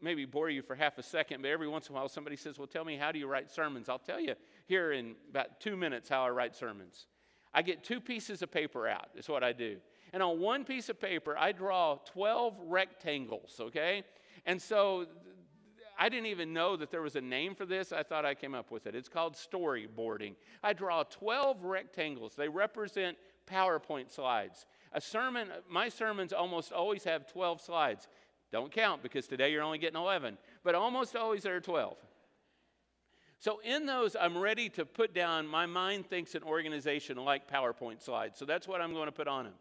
maybe 0.00 0.24
bore 0.24 0.48
you 0.48 0.62
for 0.62 0.74
half 0.76 0.98
a 0.98 1.02
second, 1.02 1.42
but 1.42 1.50
every 1.50 1.66
once 1.66 1.88
in 1.88 1.94
a 1.94 1.98
while 1.98 2.08
somebody 2.08 2.36
says, 2.36 2.58
Well, 2.58 2.68
tell 2.68 2.84
me, 2.84 2.96
how 2.96 3.10
do 3.10 3.18
you 3.18 3.26
write 3.26 3.50
sermons? 3.50 3.88
I'll 3.88 3.98
tell 3.98 4.20
you 4.20 4.34
here 4.66 4.92
in 4.92 5.16
about 5.30 5.60
two 5.60 5.76
minutes 5.76 6.08
how 6.08 6.24
I 6.24 6.30
write 6.30 6.54
sermons. 6.54 7.06
I 7.52 7.62
get 7.62 7.82
two 7.82 8.00
pieces 8.00 8.42
of 8.42 8.50
paper 8.50 8.86
out, 8.86 9.08
is 9.16 9.28
what 9.28 9.42
I 9.42 9.52
do. 9.52 9.78
And 10.12 10.22
on 10.22 10.38
one 10.38 10.64
piece 10.64 10.88
of 10.88 11.00
paper, 11.00 11.36
I 11.36 11.52
draw 11.52 11.96
12 12.12 12.54
rectangles, 12.66 13.56
okay? 13.60 14.04
And 14.44 14.60
so 14.60 15.06
I 15.98 16.08
didn't 16.08 16.26
even 16.26 16.52
know 16.52 16.76
that 16.76 16.90
there 16.90 17.02
was 17.02 17.16
a 17.16 17.20
name 17.20 17.54
for 17.54 17.66
this. 17.66 17.92
I 17.92 18.02
thought 18.02 18.24
I 18.24 18.34
came 18.34 18.54
up 18.54 18.70
with 18.70 18.86
it. 18.86 18.94
It's 18.94 19.08
called 19.08 19.34
storyboarding. 19.34 20.34
I 20.62 20.72
draw 20.72 21.02
12 21.04 21.64
rectangles, 21.64 22.34
they 22.34 22.48
represent 22.48 23.16
PowerPoint 23.50 24.10
slides. 24.10 24.66
A 24.92 25.00
sermon, 25.00 25.48
my 25.68 25.88
sermons 25.88 26.32
almost 26.32 26.72
always 26.72 27.04
have 27.04 27.30
12 27.30 27.60
slides. 27.60 28.08
Don't 28.52 28.72
count 28.72 29.02
because 29.02 29.26
today 29.26 29.52
you're 29.52 29.62
only 29.62 29.78
getting 29.78 30.00
11, 30.00 30.38
but 30.64 30.74
almost 30.74 31.16
always 31.16 31.42
there 31.42 31.56
are 31.56 31.60
12. 31.60 31.96
So, 33.38 33.60
in 33.62 33.84
those, 33.84 34.16
I'm 34.18 34.38
ready 34.38 34.70
to 34.70 34.86
put 34.86 35.14
down 35.14 35.46
my 35.46 35.66
mind 35.66 36.06
thinks 36.06 36.34
an 36.34 36.42
organization 36.42 37.18
like 37.18 37.50
PowerPoint 37.50 38.02
slides. 38.02 38.38
So, 38.38 38.46
that's 38.46 38.66
what 38.66 38.80
I'm 38.80 38.94
going 38.94 39.06
to 39.06 39.12
put 39.12 39.28
on 39.28 39.44
them. 39.44 39.52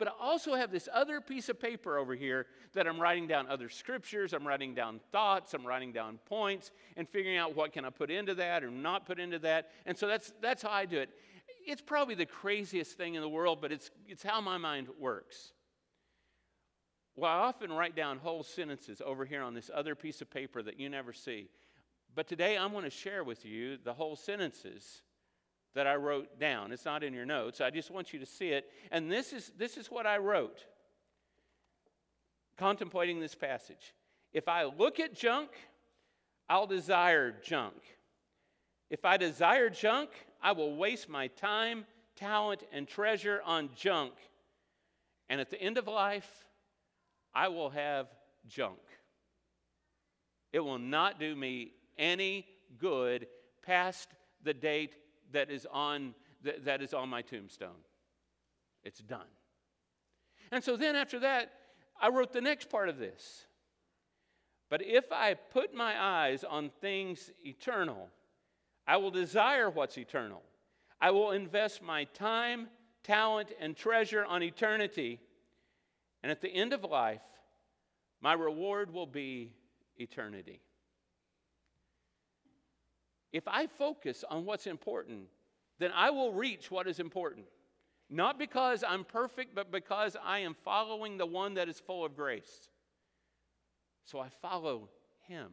But 0.00 0.08
I 0.08 0.12
also 0.18 0.54
have 0.54 0.72
this 0.72 0.88
other 0.94 1.20
piece 1.20 1.50
of 1.50 1.60
paper 1.60 1.98
over 1.98 2.14
here 2.14 2.46
that 2.72 2.86
I'm 2.86 2.98
writing 2.98 3.26
down 3.26 3.46
other 3.48 3.68
scriptures, 3.68 4.32
I'm 4.32 4.48
writing 4.48 4.74
down 4.74 4.98
thoughts, 5.12 5.52
I'm 5.52 5.66
writing 5.66 5.92
down 5.92 6.18
points, 6.24 6.70
and 6.96 7.06
figuring 7.06 7.36
out 7.36 7.54
what 7.54 7.74
can 7.74 7.84
I 7.84 7.90
put 7.90 8.10
into 8.10 8.34
that 8.36 8.64
or 8.64 8.70
not 8.70 9.04
put 9.04 9.20
into 9.20 9.38
that. 9.40 9.72
And 9.84 9.98
so 9.98 10.08
that's, 10.08 10.32
that's 10.40 10.62
how 10.62 10.70
I 10.70 10.86
do 10.86 11.00
it. 11.00 11.10
It's 11.66 11.82
probably 11.82 12.14
the 12.14 12.24
craziest 12.24 12.96
thing 12.96 13.14
in 13.14 13.20
the 13.20 13.28
world, 13.28 13.58
but 13.60 13.72
it's, 13.72 13.90
it's 14.08 14.22
how 14.22 14.40
my 14.40 14.56
mind 14.56 14.88
works. 14.98 15.52
Well, 17.14 17.30
I 17.30 17.34
often 17.34 17.70
write 17.70 17.94
down 17.94 18.16
whole 18.16 18.42
sentences 18.42 19.02
over 19.04 19.26
here 19.26 19.42
on 19.42 19.52
this 19.52 19.70
other 19.72 19.94
piece 19.94 20.22
of 20.22 20.30
paper 20.30 20.62
that 20.62 20.80
you 20.80 20.88
never 20.88 21.12
see. 21.12 21.50
But 22.14 22.26
today 22.26 22.56
I'm 22.56 22.72
going 22.72 22.84
to 22.84 22.90
share 22.90 23.22
with 23.22 23.44
you 23.44 23.76
the 23.84 23.92
whole 23.92 24.16
sentences 24.16 25.02
that 25.74 25.86
I 25.86 25.96
wrote 25.96 26.38
down. 26.38 26.72
It's 26.72 26.84
not 26.84 27.02
in 27.02 27.14
your 27.14 27.26
notes. 27.26 27.60
I 27.60 27.70
just 27.70 27.90
want 27.90 28.12
you 28.12 28.18
to 28.18 28.26
see 28.26 28.48
it. 28.48 28.66
And 28.90 29.10
this 29.10 29.32
is, 29.32 29.52
this 29.56 29.76
is 29.76 29.90
what 29.90 30.06
I 30.06 30.18
wrote 30.18 30.64
contemplating 32.58 33.20
this 33.20 33.34
passage. 33.34 33.94
If 34.32 34.48
I 34.48 34.64
look 34.64 35.00
at 35.00 35.14
junk, 35.14 35.50
I'll 36.48 36.66
desire 36.66 37.34
junk. 37.42 37.76
If 38.90 39.04
I 39.04 39.16
desire 39.16 39.70
junk, 39.70 40.10
I 40.42 40.52
will 40.52 40.76
waste 40.76 41.08
my 41.08 41.28
time, 41.28 41.86
talent, 42.16 42.62
and 42.72 42.86
treasure 42.86 43.40
on 43.44 43.70
junk. 43.76 44.12
And 45.28 45.40
at 45.40 45.50
the 45.50 45.60
end 45.60 45.78
of 45.78 45.86
life, 45.86 46.28
I 47.34 47.48
will 47.48 47.70
have 47.70 48.08
junk. 48.48 48.78
It 50.52 50.60
will 50.60 50.78
not 50.78 51.20
do 51.20 51.34
me 51.36 51.72
any 51.96 52.46
good 52.78 53.28
past 53.64 54.08
the 54.42 54.54
date 54.54 54.96
that 55.32 55.50
is 55.50 55.66
on, 55.70 56.14
that, 56.42 56.64
that 56.64 56.82
is 56.82 56.94
on 56.94 57.08
my 57.08 57.22
tombstone. 57.22 57.70
It's 58.82 59.00
done. 59.00 59.28
And 60.50 60.62
so 60.62 60.76
then 60.76 60.96
after 60.96 61.18
that, 61.20 61.52
I 62.00 62.08
wrote 62.08 62.32
the 62.32 62.40
next 62.40 62.70
part 62.70 62.88
of 62.88 62.98
this. 62.98 63.44
But 64.68 64.82
if 64.82 65.12
I 65.12 65.34
put 65.34 65.74
my 65.74 66.00
eyes 66.00 66.44
on 66.44 66.70
things 66.80 67.30
eternal, 67.44 68.08
I 68.86 68.96
will 68.96 69.10
desire 69.10 69.68
what's 69.68 69.98
eternal. 69.98 70.42
I 71.00 71.10
will 71.10 71.32
invest 71.32 71.82
my 71.82 72.04
time, 72.04 72.68
talent, 73.02 73.52
and 73.60 73.76
treasure 73.76 74.24
on 74.24 74.42
eternity. 74.42 75.20
And 76.22 76.30
at 76.30 76.40
the 76.40 76.48
end 76.48 76.72
of 76.72 76.84
life, 76.84 77.22
my 78.20 78.32
reward 78.32 78.92
will 78.92 79.06
be 79.06 79.52
eternity. 79.96 80.60
If 83.32 83.46
I 83.46 83.66
focus 83.66 84.24
on 84.28 84.44
what's 84.44 84.66
important, 84.66 85.24
then 85.78 85.92
I 85.94 86.10
will 86.10 86.32
reach 86.32 86.70
what 86.70 86.86
is 86.86 87.00
important. 87.00 87.46
Not 88.08 88.38
because 88.38 88.82
I'm 88.86 89.04
perfect, 89.04 89.54
but 89.54 89.70
because 89.70 90.16
I 90.24 90.40
am 90.40 90.54
following 90.64 91.16
the 91.16 91.26
one 91.26 91.54
that 91.54 91.68
is 91.68 91.78
full 91.78 92.04
of 92.04 92.16
grace. 92.16 92.68
So 94.04 94.18
I 94.18 94.28
follow 94.28 94.88
him. 95.28 95.50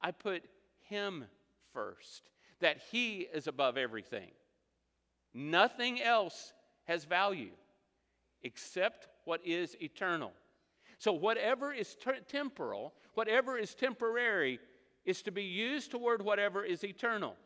I 0.00 0.12
put 0.12 0.44
him 0.88 1.26
first, 1.74 2.30
that 2.60 2.78
he 2.90 3.28
is 3.32 3.46
above 3.46 3.76
everything. 3.76 4.30
Nothing 5.34 6.02
else 6.02 6.52
has 6.84 7.04
value 7.04 7.52
except 8.42 9.08
what 9.24 9.40
is 9.44 9.76
eternal. 9.80 10.32
So, 10.98 11.12
whatever 11.12 11.72
is 11.72 11.96
temporal, 12.28 12.92
whatever 13.14 13.56
is 13.56 13.74
temporary, 13.74 14.58
is 15.04 15.22
to 15.22 15.30
be 15.30 15.44
used 15.44 15.90
toward 15.90 16.22
whatever 16.22 16.64
is 16.64 16.84
eternal. 16.84 17.36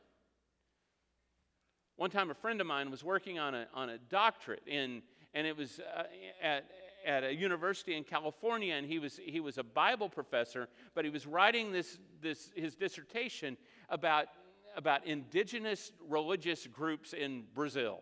One 1.97 2.11
time, 2.11 2.31
a 2.31 2.35
friend 2.35 2.61
of 2.61 2.67
mine 2.67 2.91
was 2.91 3.05
working 3.05 3.39
on 3.39 3.55
a, 3.55 3.67
on 3.73 3.91
a 3.91 3.99
doctorate, 3.99 4.67
in, 4.67 5.03
and 5.33 5.47
it 5.47 5.57
was 5.57 5.81
uh, 5.81 6.05
at, 6.43 6.65
at 7.07 7.23
a 7.23 7.33
university 7.33 7.97
in 7.97 8.03
California, 8.03 8.75
and 8.75 8.85
he 8.85 8.99
was, 8.99 9.21
he 9.23 9.39
was 9.39 9.59
a 9.59 9.63
Bible 9.63 10.09
professor, 10.09 10.69
but 10.95 11.05
he 11.05 11.11
was 11.11 11.27
writing 11.27 11.71
this, 11.71 11.99
this, 12.21 12.51
his 12.57 12.75
dissertation 12.75 13.57
about, 13.91 14.27
about 14.77 15.07
indigenous 15.07 15.93
religious 16.09 16.67
groups 16.67 17.13
in 17.13 17.45
Brazil. 17.55 18.01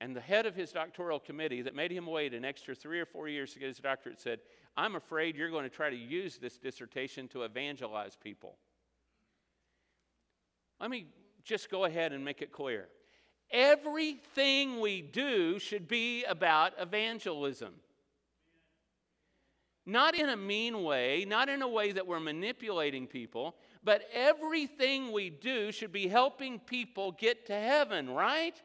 And 0.00 0.16
the 0.16 0.20
head 0.20 0.46
of 0.46 0.54
his 0.54 0.72
doctoral 0.72 1.20
committee 1.20 1.60
that 1.62 1.74
made 1.74 1.90
him 1.90 2.06
wait 2.06 2.32
an 2.32 2.44
extra 2.44 2.74
three 2.74 3.00
or 3.00 3.04
four 3.04 3.28
years 3.28 3.52
to 3.52 3.58
get 3.58 3.68
his 3.68 3.78
doctorate 3.78 4.18
said, 4.18 4.40
I'm 4.76 4.96
afraid 4.96 5.36
you're 5.36 5.50
going 5.50 5.64
to 5.64 5.74
try 5.74 5.90
to 5.90 5.96
use 5.96 6.38
this 6.38 6.56
dissertation 6.56 7.28
to 7.28 7.42
evangelize 7.42 8.16
people. 8.16 8.56
Let 10.80 10.90
me 10.90 11.08
just 11.44 11.70
go 11.70 11.84
ahead 11.84 12.12
and 12.12 12.24
make 12.24 12.40
it 12.40 12.50
clear. 12.50 12.88
Everything 13.50 14.80
we 14.80 15.02
do 15.02 15.58
should 15.58 15.86
be 15.86 16.24
about 16.24 16.72
evangelism. 16.78 17.74
Not 19.84 20.14
in 20.14 20.28
a 20.28 20.36
mean 20.36 20.82
way, 20.84 21.26
not 21.26 21.48
in 21.48 21.62
a 21.62 21.68
way 21.68 21.92
that 21.92 22.06
we're 22.06 22.20
manipulating 22.20 23.06
people, 23.06 23.56
but 23.82 24.08
everything 24.14 25.10
we 25.10 25.30
do 25.30 25.72
should 25.72 25.92
be 25.92 26.06
helping 26.06 26.58
people 26.58 27.12
get 27.12 27.46
to 27.46 27.54
heaven, 27.54 28.08
right? 28.08 28.60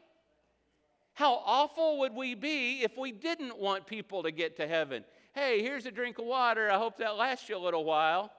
How 1.16 1.40
awful 1.46 2.00
would 2.00 2.14
we 2.14 2.34
be 2.34 2.82
if 2.82 2.98
we 2.98 3.10
didn't 3.10 3.58
want 3.58 3.86
people 3.86 4.22
to 4.22 4.30
get 4.30 4.54
to 4.58 4.68
heaven? 4.68 5.02
Hey, 5.34 5.62
here's 5.62 5.86
a 5.86 5.90
drink 5.90 6.18
of 6.18 6.26
water. 6.26 6.70
I 6.70 6.76
hope 6.76 6.98
that 6.98 7.16
lasts 7.16 7.48
you 7.48 7.56
a 7.56 7.58
little 7.58 7.86
while. 7.86 8.30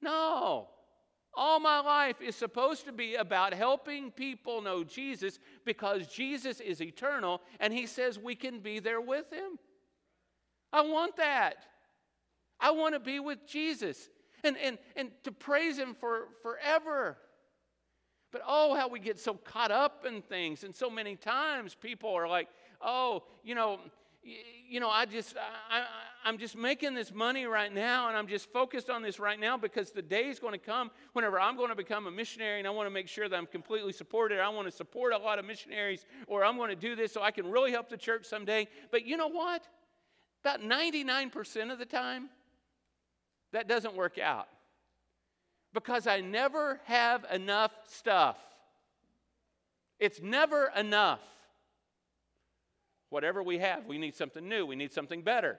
No. 0.00 0.70
All 1.34 1.60
my 1.60 1.80
life 1.80 2.22
is 2.22 2.36
supposed 2.36 2.86
to 2.86 2.92
be 2.92 3.16
about 3.16 3.52
helping 3.52 4.10
people 4.10 4.62
know 4.62 4.82
Jesus 4.82 5.38
because 5.66 6.06
Jesus 6.06 6.58
is 6.58 6.80
eternal 6.80 7.42
and 7.60 7.70
he 7.70 7.86
says 7.86 8.18
we 8.18 8.34
can 8.34 8.60
be 8.60 8.78
there 8.80 9.02
with 9.02 9.30
him. 9.30 9.58
I 10.72 10.80
want 10.80 11.16
that. 11.16 11.66
I 12.58 12.70
want 12.70 12.94
to 12.94 13.00
be 13.00 13.20
with 13.20 13.46
Jesus 13.46 14.08
and, 14.42 14.56
and, 14.56 14.78
and 14.96 15.10
to 15.24 15.32
praise 15.32 15.76
him 15.76 15.94
for 16.00 16.28
forever. 16.42 17.18
But 18.32 18.42
oh, 18.46 18.74
how 18.74 18.88
we 18.88 18.98
get 18.98 19.20
so 19.20 19.34
caught 19.34 19.70
up 19.70 20.06
in 20.06 20.22
things. 20.22 20.64
And 20.64 20.74
so 20.74 20.90
many 20.90 21.16
times 21.16 21.74
people 21.74 22.12
are 22.14 22.26
like, 22.26 22.48
oh, 22.80 23.24
you 23.44 23.54
know, 23.54 23.78
you 24.24 24.80
know, 24.80 24.88
I 24.88 25.04
just, 25.04 25.36
I, 25.36 25.84
I'm 26.24 26.38
just 26.38 26.56
making 26.56 26.94
this 26.94 27.12
money 27.12 27.44
right 27.44 27.72
now 27.72 28.08
and 28.08 28.16
I'm 28.16 28.28
just 28.28 28.50
focused 28.52 28.88
on 28.88 29.02
this 29.02 29.18
right 29.18 29.38
now 29.38 29.58
because 29.58 29.90
the 29.90 30.00
day 30.00 30.28
is 30.28 30.38
going 30.38 30.52
to 30.52 30.58
come 30.58 30.90
whenever 31.12 31.38
I'm 31.38 31.56
going 31.56 31.68
to 31.68 31.74
become 31.74 32.06
a 32.06 32.10
missionary 32.10 32.58
and 32.58 32.66
I 32.66 32.70
want 32.70 32.86
to 32.86 32.90
make 32.90 33.08
sure 33.08 33.28
that 33.28 33.36
I'm 33.36 33.46
completely 33.46 33.92
supported. 33.92 34.38
I 34.40 34.48
want 34.48 34.66
to 34.66 34.72
support 34.72 35.12
a 35.12 35.18
lot 35.18 35.38
of 35.38 35.44
missionaries 35.44 36.06
or 36.26 36.44
I'm 36.44 36.56
going 36.56 36.70
to 36.70 36.76
do 36.76 36.96
this 36.96 37.12
so 37.12 37.20
I 37.22 37.32
can 37.32 37.50
really 37.50 37.72
help 37.72 37.90
the 37.90 37.96
church 37.96 38.24
someday. 38.24 38.68
But 38.90 39.04
you 39.04 39.16
know 39.16 39.28
what? 39.28 39.66
About 40.44 40.60
99% 40.60 41.72
of 41.72 41.78
the 41.78 41.84
time, 41.84 42.30
that 43.52 43.68
doesn't 43.68 43.94
work 43.94 44.18
out 44.18 44.48
because 45.72 46.06
I 46.06 46.20
never 46.20 46.80
have 46.84 47.24
enough 47.32 47.72
stuff. 47.86 48.36
It's 49.98 50.20
never 50.20 50.70
enough. 50.76 51.20
Whatever 53.10 53.42
we 53.42 53.58
have, 53.58 53.86
we 53.86 53.98
need 53.98 54.14
something 54.14 54.48
new, 54.48 54.66
we 54.66 54.76
need 54.76 54.92
something 54.92 55.22
better. 55.22 55.58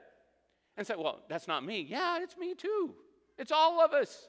And 0.75 0.85
say, 0.85 0.95
well, 0.97 1.21
that's 1.29 1.47
not 1.47 1.63
me. 1.63 1.85
Yeah, 1.87 2.19
it's 2.21 2.35
me 2.35 2.55
too. 2.55 2.95
It's 3.37 3.51
all 3.51 3.79
of 3.79 3.93
us. 3.93 4.27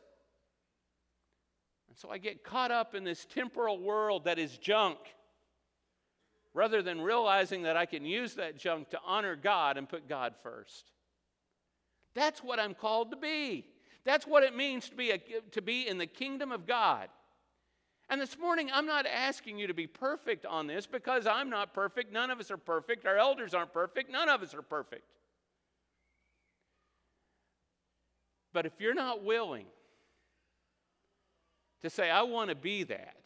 And 1.89 1.97
so 1.97 2.11
I 2.11 2.19
get 2.19 2.45
caught 2.45 2.71
up 2.71 2.95
in 2.95 3.03
this 3.03 3.25
temporal 3.25 3.81
world 3.81 4.25
that 4.25 4.39
is 4.39 4.59
junk 4.59 4.99
rather 6.53 6.83
than 6.83 7.01
realizing 7.01 7.63
that 7.63 7.77
I 7.77 7.87
can 7.87 8.05
use 8.05 8.35
that 8.35 8.59
junk 8.59 8.91
to 8.91 9.01
honor 9.05 9.37
God 9.37 9.77
and 9.77 9.89
put 9.89 10.09
God 10.09 10.35
first. 10.43 10.91
That's 12.15 12.43
what 12.43 12.61
I'm 12.61 12.75
called 12.75 13.11
to 13.11 13.17
be. 13.17 13.67
That's 14.05 14.27
what 14.27 14.43
it 14.43 14.55
means 14.55 14.89
to 14.91 14.95
be, 14.95 15.11
a, 15.11 15.19
to 15.53 15.63
be 15.63 15.89
in 15.89 15.99
the 15.99 16.07
kingdom 16.07 16.53
of 16.53 16.67
God. 16.67 17.09
And 18.11 18.21
this 18.21 18.39
morning, 18.39 18.69
I'm 18.73 18.87
not 18.87 19.07
asking 19.07 19.59
you 19.59 19.67
to 19.67 19.75
be 19.75 19.87
perfect 19.87 20.45
on 20.45 20.67
this 20.67 20.87
because 20.87 21.27
I'm 21.27 21.49
not 21.49 21.73
perfect. 21.73 22.13
None 22.13 22.31
of 22.31 22.39
us 22.39 22.51
are 22.51 22.59
perfect. 22.59 23.07
Our 23.07 23.17
elders 23.17 23.55
aren't 23.55 23.73
perfect. 23.73 24.11
None 24.11 24.29
of 24.29 24.43
us 24.43 24.55
are 24.55 24.63
perfect. 24.63 25.05
But 28.53 28.67
if 28.67 28.73
you're 28.79 28.95
not 28.95 29.25
willing 29.25 29.67
to 31.83 31.91
say, 31.91 32.11
I 32.11 32.23
want 32.23 32.51
to 32.51 32.55
be 32.55 32.85
that, 32.85 33.17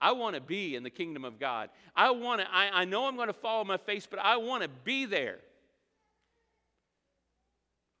I 0.00 0.12
want 0.12 0.34
to 0.34 0.40
be 0.40 0.74
in 0.74 0.82
the 0.82 0.90
kingdom 0.90 1.24
of 1.24 1.38
God, 1.38 1.70
I 1.94 2.10
want 2.10 2.40
to, 2.40 2.52
I, 2.52 2.82
I 2.82 2.84
know 2.84 3.06
I'm 3.06 3.16
going 3.16 3.28
to 3.28 3.32
follow 3.32 3.64
my 3.64 3.78
face, 3.78 4.06
but 4.08 4.18
I 4.18 4.36
want 4.36 4.62
to 4.62 4.68
be 4.68 5.06
there, 5.06 5.38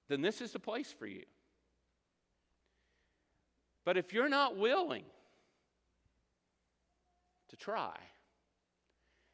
then 0.08 0.20
this 0.20 0.40
is 0.40 0.52
the 0.52 0.58
place 0.58 0.92
for 0.92 1.06
you. 1.06 1.22
But 3.84 3.96
if 3.96 4.12
you're 4.12 4.28
not 4.28 4.56
willing 4.56 5.04
to 7.48 7.56
try, 7.56 7.94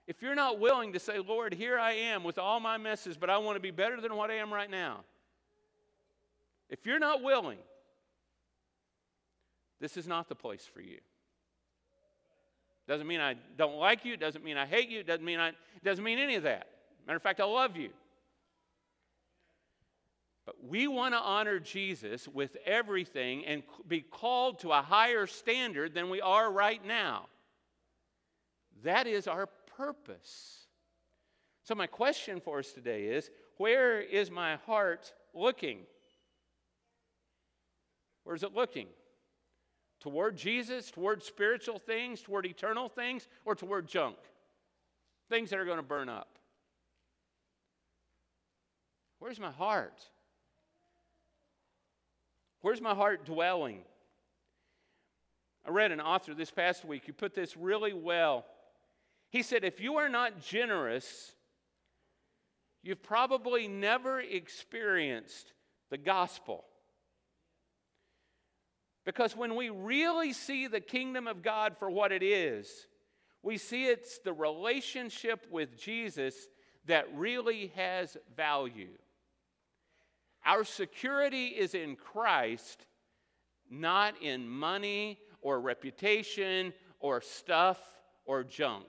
if 0.07 0.23
you're 0.23 0.35
not 0.35 0.59
willing 0.59 0.93
to 0.95 0.99
say, 0.99 1.19
Lord, 1.19 1.55
here 1.55 1.79
I 1.79 1.93
am 1.93 2.25
with 2.25 2.37
all 2.39 2.59
my 2.59 2.77
messes, 2.79 3.17
but 3.17 3.31
I 3.31 3.39
want 3.39 3.57
to 3.57 3.61
be 3.61 3.71
better 3.71 4.01
than 4.01 4.17
what 4.17 4.31
I 4.31 4.35
am 4.35 4.53
right 4.53 4.71
now, 4.71 5.05
if 6.69 6.85
you're 6.85 6.99
not 6.99 7.23
willing, 7.23 7.59
this 9.81 9.97
is 9.97 10.07
not 10.07 10.29
the 10.29 10.35
place 10.35 10.69
for 10.73 10.81
you. 10.81 10.99
Doesn't 12.89 13.07
mean 13.07 13.21
I 13.21 13.37
don't 13.57 13.77
like 13.77 14.05
you, 14.05 14.17
doesn't 14.17 14.45
mean 14.45 14.57
I 14.57 14.67
hate 14.67 14.89
you, 14.89 15.05
doesn't 15.05 15.25
mean 15.25 15.39
I 15.39 15.53
doesn't 15.85 16.03
mean 16.03 16.19
any 16.19 16.35
of 16.35 16.43
that. 16.43 16.67
Matter 17.07 17.17
of 17.17 17.23
fact, 17.23 17.41
I 17.41 17.45
love 17.45 17.77
you. 17.77 17.91
We 20.69 20.89
want 20.89 21.15
to 21.15 21.21
honor 21.21 21.59
Jesus 21.59 22.27
with 22.29 22.57
everything 22.65 23.45
and 23.47 23.63
be 23.87 24.01
called 24.01 24.61
to 24.61 24.73
a 24.73 24.83
higher 24.83 25.27
standard 25.27 25.95
than 25.95 26.11
we 26.11 26.21
are 26.21 26.51
right 26.51 26.85
now. 26.85 27.27
That 28.83 29.07
is 29.07 29.27
our 29.27 29.49
purpose. 29.77 30.67
So, 31.65 31.75
my 31.75 31.87
question 31.87 32.41
for 32.41 32.59
us 32.59 32.73
today 32.73 33.05
is 33.05 33.31
where 33.59 34.01
is 34.01 34.31
my 34.31 34.57
heart 34.57 35.13
looking? 35.35 35.81
Where's 38.25 38.43
it 38.43 38.55
looking? 38.55 38.87
Toward 40.01 40.37
Jesus, 40.37 40.91
toward 40.91 41.23
spiritual 41.23 41.79
things, 41.79 42.23
toward 42.23 42.47
eternal 42.47 42.89
things, 42.89 43.29
or 43.45 43.55
toward 43.55 43.87
junk? 43.87 44.17
Things 45.29 45.51
that 45.51 45.59
are 45.59 45.65
going 45.65 45.77
to 45.77 45.83
burn 45.83 46.09
up. 46.09 46.39
Where's 49.19 49.39
my 49.39 49.51
heart? 49.51 50.03
Where's 52.63 52.81
my 52.81 52.95
heart 52.95 53.25
dwelling? 53.25 53.81
I 55.67 55.71
read 55.71 55.93
an 55.93 56.01
author 56.01 56.35
this 56.35 56.51
past 56.51 56.85
week 56.85 57.05
who 57.07 57.13
put 57.13 57.35
this 57.35 57.57
really 57.57 57.93
well. 57.93 58.45
He 59.31 59.43
said, 59.43 59.65
If 59.65 59.81
you 59.81 59.97
are 59.97 60.09
not 60.09 60.41
generous, 60.41 61.33
you've 62.83 63.03
probably 63.03 63.69
never 63.69 64.21
experienced 64.21 65.53
the 65.91 65.99
gospel. 65.99 66.65
Because 69.05 69.35
when 69.35 69.57
we 69.57 69.71
really 69.71 70.33
see 70.33 70.67
the 70.67 70.81
kingdom 70.81 71.27
of 71.27 71.43
God 71.43 71.77
for 71.79 71.91
what 71.91 72.13
it 72.13 72.23
is, 72.23 72.87
we 73.43 73.57
see 73.57 73.87
it's 73.87 74.19
the 74.19 74.33
relationship 74.33 75.47
with 75.51 75.81
Jesus 75.81 76.35
that 76.87 77.07
really 77.15 77.73
has 77.77 78.17
value. 78.37 78.91
Our 80.45 80.65
security 80.65 81.49
is 81.49 81.75
in 81.75 81.97
Christ, 81.97 82.87
not 83.71 84.15
in 84.23 84.49
money 84.49 85.19
or 85.43 85.61
reputation 85.61 86.73
or 86.99 87.21
stuff 87.21 87.79
or 88.25 88.43
junk. 88.45 88.87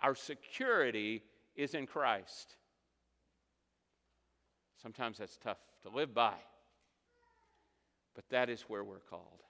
Our 0.00 0.14
security 0.14 1.22
is 1.56 1.74
in 1.74 1.86
Christ. 1.86 2.56
Sometimes 4.82 5.18
that's 5.18 5.36
tough 5.36 5.58
to 5.82 5.88
live 5.88 6.14
by. 6.14 6.34
But 8.14 8.28
that 8.30 8.48
is 8.48 8.62
where 8.62 8.84
we're 8.84 9.00
called. 9.00 9.42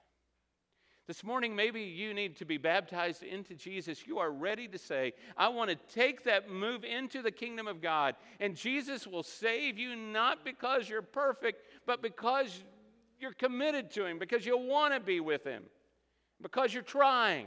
This 1.09 1.25
morning, 1.25 1.57
maybe 1.57 1.81
you 1.81 2.13
need 2.13 2.37
to 2.37 2.45
be 2.45 2.59
baptized 2.59 3.23
into 3.23 3.55
Jesus. 3.55 4.07
You 4.07 4.19
are 4.19 4.31
ready 4.31 4.69
to 4.69 4.77
say, 4.77 5.15
I 5.39 5.49
want 5.49 5.71
to 5.71 5.77
take 5.95 6.23
that 6.25 6.51
move 6.51 6.85
into 6.85 7.23
the 7.23 7.31
kingdom 7.31 7.67
of 7.67 7.81
God. 7.81 8.15
And 8.41 8.55
Jesus 8.55 9.07
will 9.07 9.23
save 9.23 9.79
you 9.79 9.97
not 9.97 10.45
because 10.45 10.87
you're 10.87 11.01
perfect, 11.01 11.65
but 11.87 12.03
because 12.03 12.63
you're 13.19 13.33
committed 13.33 13.91
to 13.93 14.05
Him, 14.05 14.19
because 14.19 14.45
you 14.45 14.59
want 14.59 14.93
to 14.93 15.01
be 15.01 15.19
with 15.19 15.45
Him, 15.45 15.63
because 16.43 16.75
you're 16.75 16.83
trying. 16.83 17.47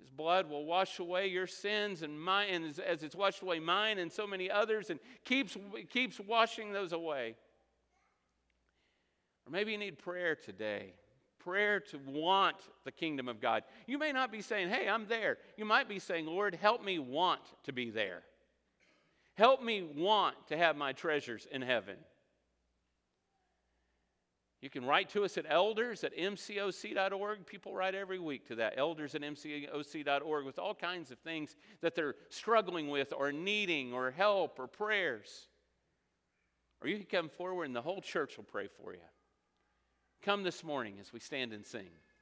His 0.00 0.08
blood 0.08 0.48
will 0.48 0.64
wash 0.64 0.98
away 0.98 1.26
your 1.26 1.46
sins 1.46 2.00
and 2.00 2.18
mine, 2.18 2.48
and 2.54 2.80
as 2.80 3.02
it's 3.02 3.14
washed 3.14 3.42
away 3.42 3.60
mine 3.60 3.98
and 3.98 4.10
so 4.10 4.26
many 4.26 4.50
others, 4.50 4.88
and 4.88 4.98
keeps, 5.26 5.58
keeps 5.90 6.18
washing 6.18 6.72
those 6.72 6.92
away. 6.92 7.36
Or 9.46 9.52
maybe 9.52 9.72
you 9.72 9.78
need 9.78 9.98
prayer 9.98 10.34
today. 10.34 10.94
Prayer 11.44 11.80
to 11.80 11.98
want 12.06 12.56
the 12.84 12.92
kingdom 12.92 13.28
of 13.28 13.40
God. 13.40 13.64
You 13.86 13.98
may 13.98 14.12
not 14.12 14.30
be 14.30 14.42
saying, 14.42 14.68
Hey, 14.68 14.88
I'm 14.88 15.06
there. 15.06 15.38
You 15.56 15.64
might 15.64 15.88
be 15.88 15.98
saying, 15.98 16.26
Lord, 16.26 16.54
help 16.54 16.84
me 16.84 16.98
want 16.98 17.40
to 17.64 17.72
be 17.72 17.90
there. 17.90 18.22
Help 19.34 19.62
me 19.62 19.82
want 19.96 20.36
to 20.48 20.56
have 20.56 20.76
my 20.76 20.92
treasures 20.92 21.46
in 21.50 21.62
heaven. 21.62 21.96
You 24.62 24.70
can 24.70 24.84
write 24.84 25.08
to 25.10 25.24
us 25.24 25.36
at 25.36 25.44
elders 25.48 26.04
at 26.04 26.16
mcoc.org. 26.16 27.46
People 27.46 27.74
write 27.74 27.96
every 27.96 28.20
week 28.20 28.46
to 28.46 28.54
that, 28.54 28.74
elders 28.76 29.16
at 29.16 29.22
mcoc.org, 29.22 30.44
with 30.46 30.58
all 30.60 30.74
kinds 30.74 31.10
of 31.10 31.18
things 31.18 31.56
that 31.80 31.96
they're 31.96 32.14
struggling 32.30 32.88
with 32.88 33.12
or 33.12 33.32
needing 33.32 33.92
or 33.92 34.12
help 34.12 34.60
or 34.60 34.68
prayers. 34.68 35.48
Or 36.80 36.88
you 36.88 36.96
can 36.96 37.06
come 37.06 37.28
forward 37.28 37.64
and 37.64 37.74
the 37.74 37.82
whole 37.82 38.00
church 38.00 38.36
will 38.36 38.44
pray 38.44 38.68
for 38.68 38.92
you. 38.92 39.00
Come 40.22 40.44
this 40.44 40.62
morning 40.62 40.98
as 41.00 41.12
we 41.12 41.18
stand 41.18 41.52
and 41.52 41.66
sing. 41.66 41.90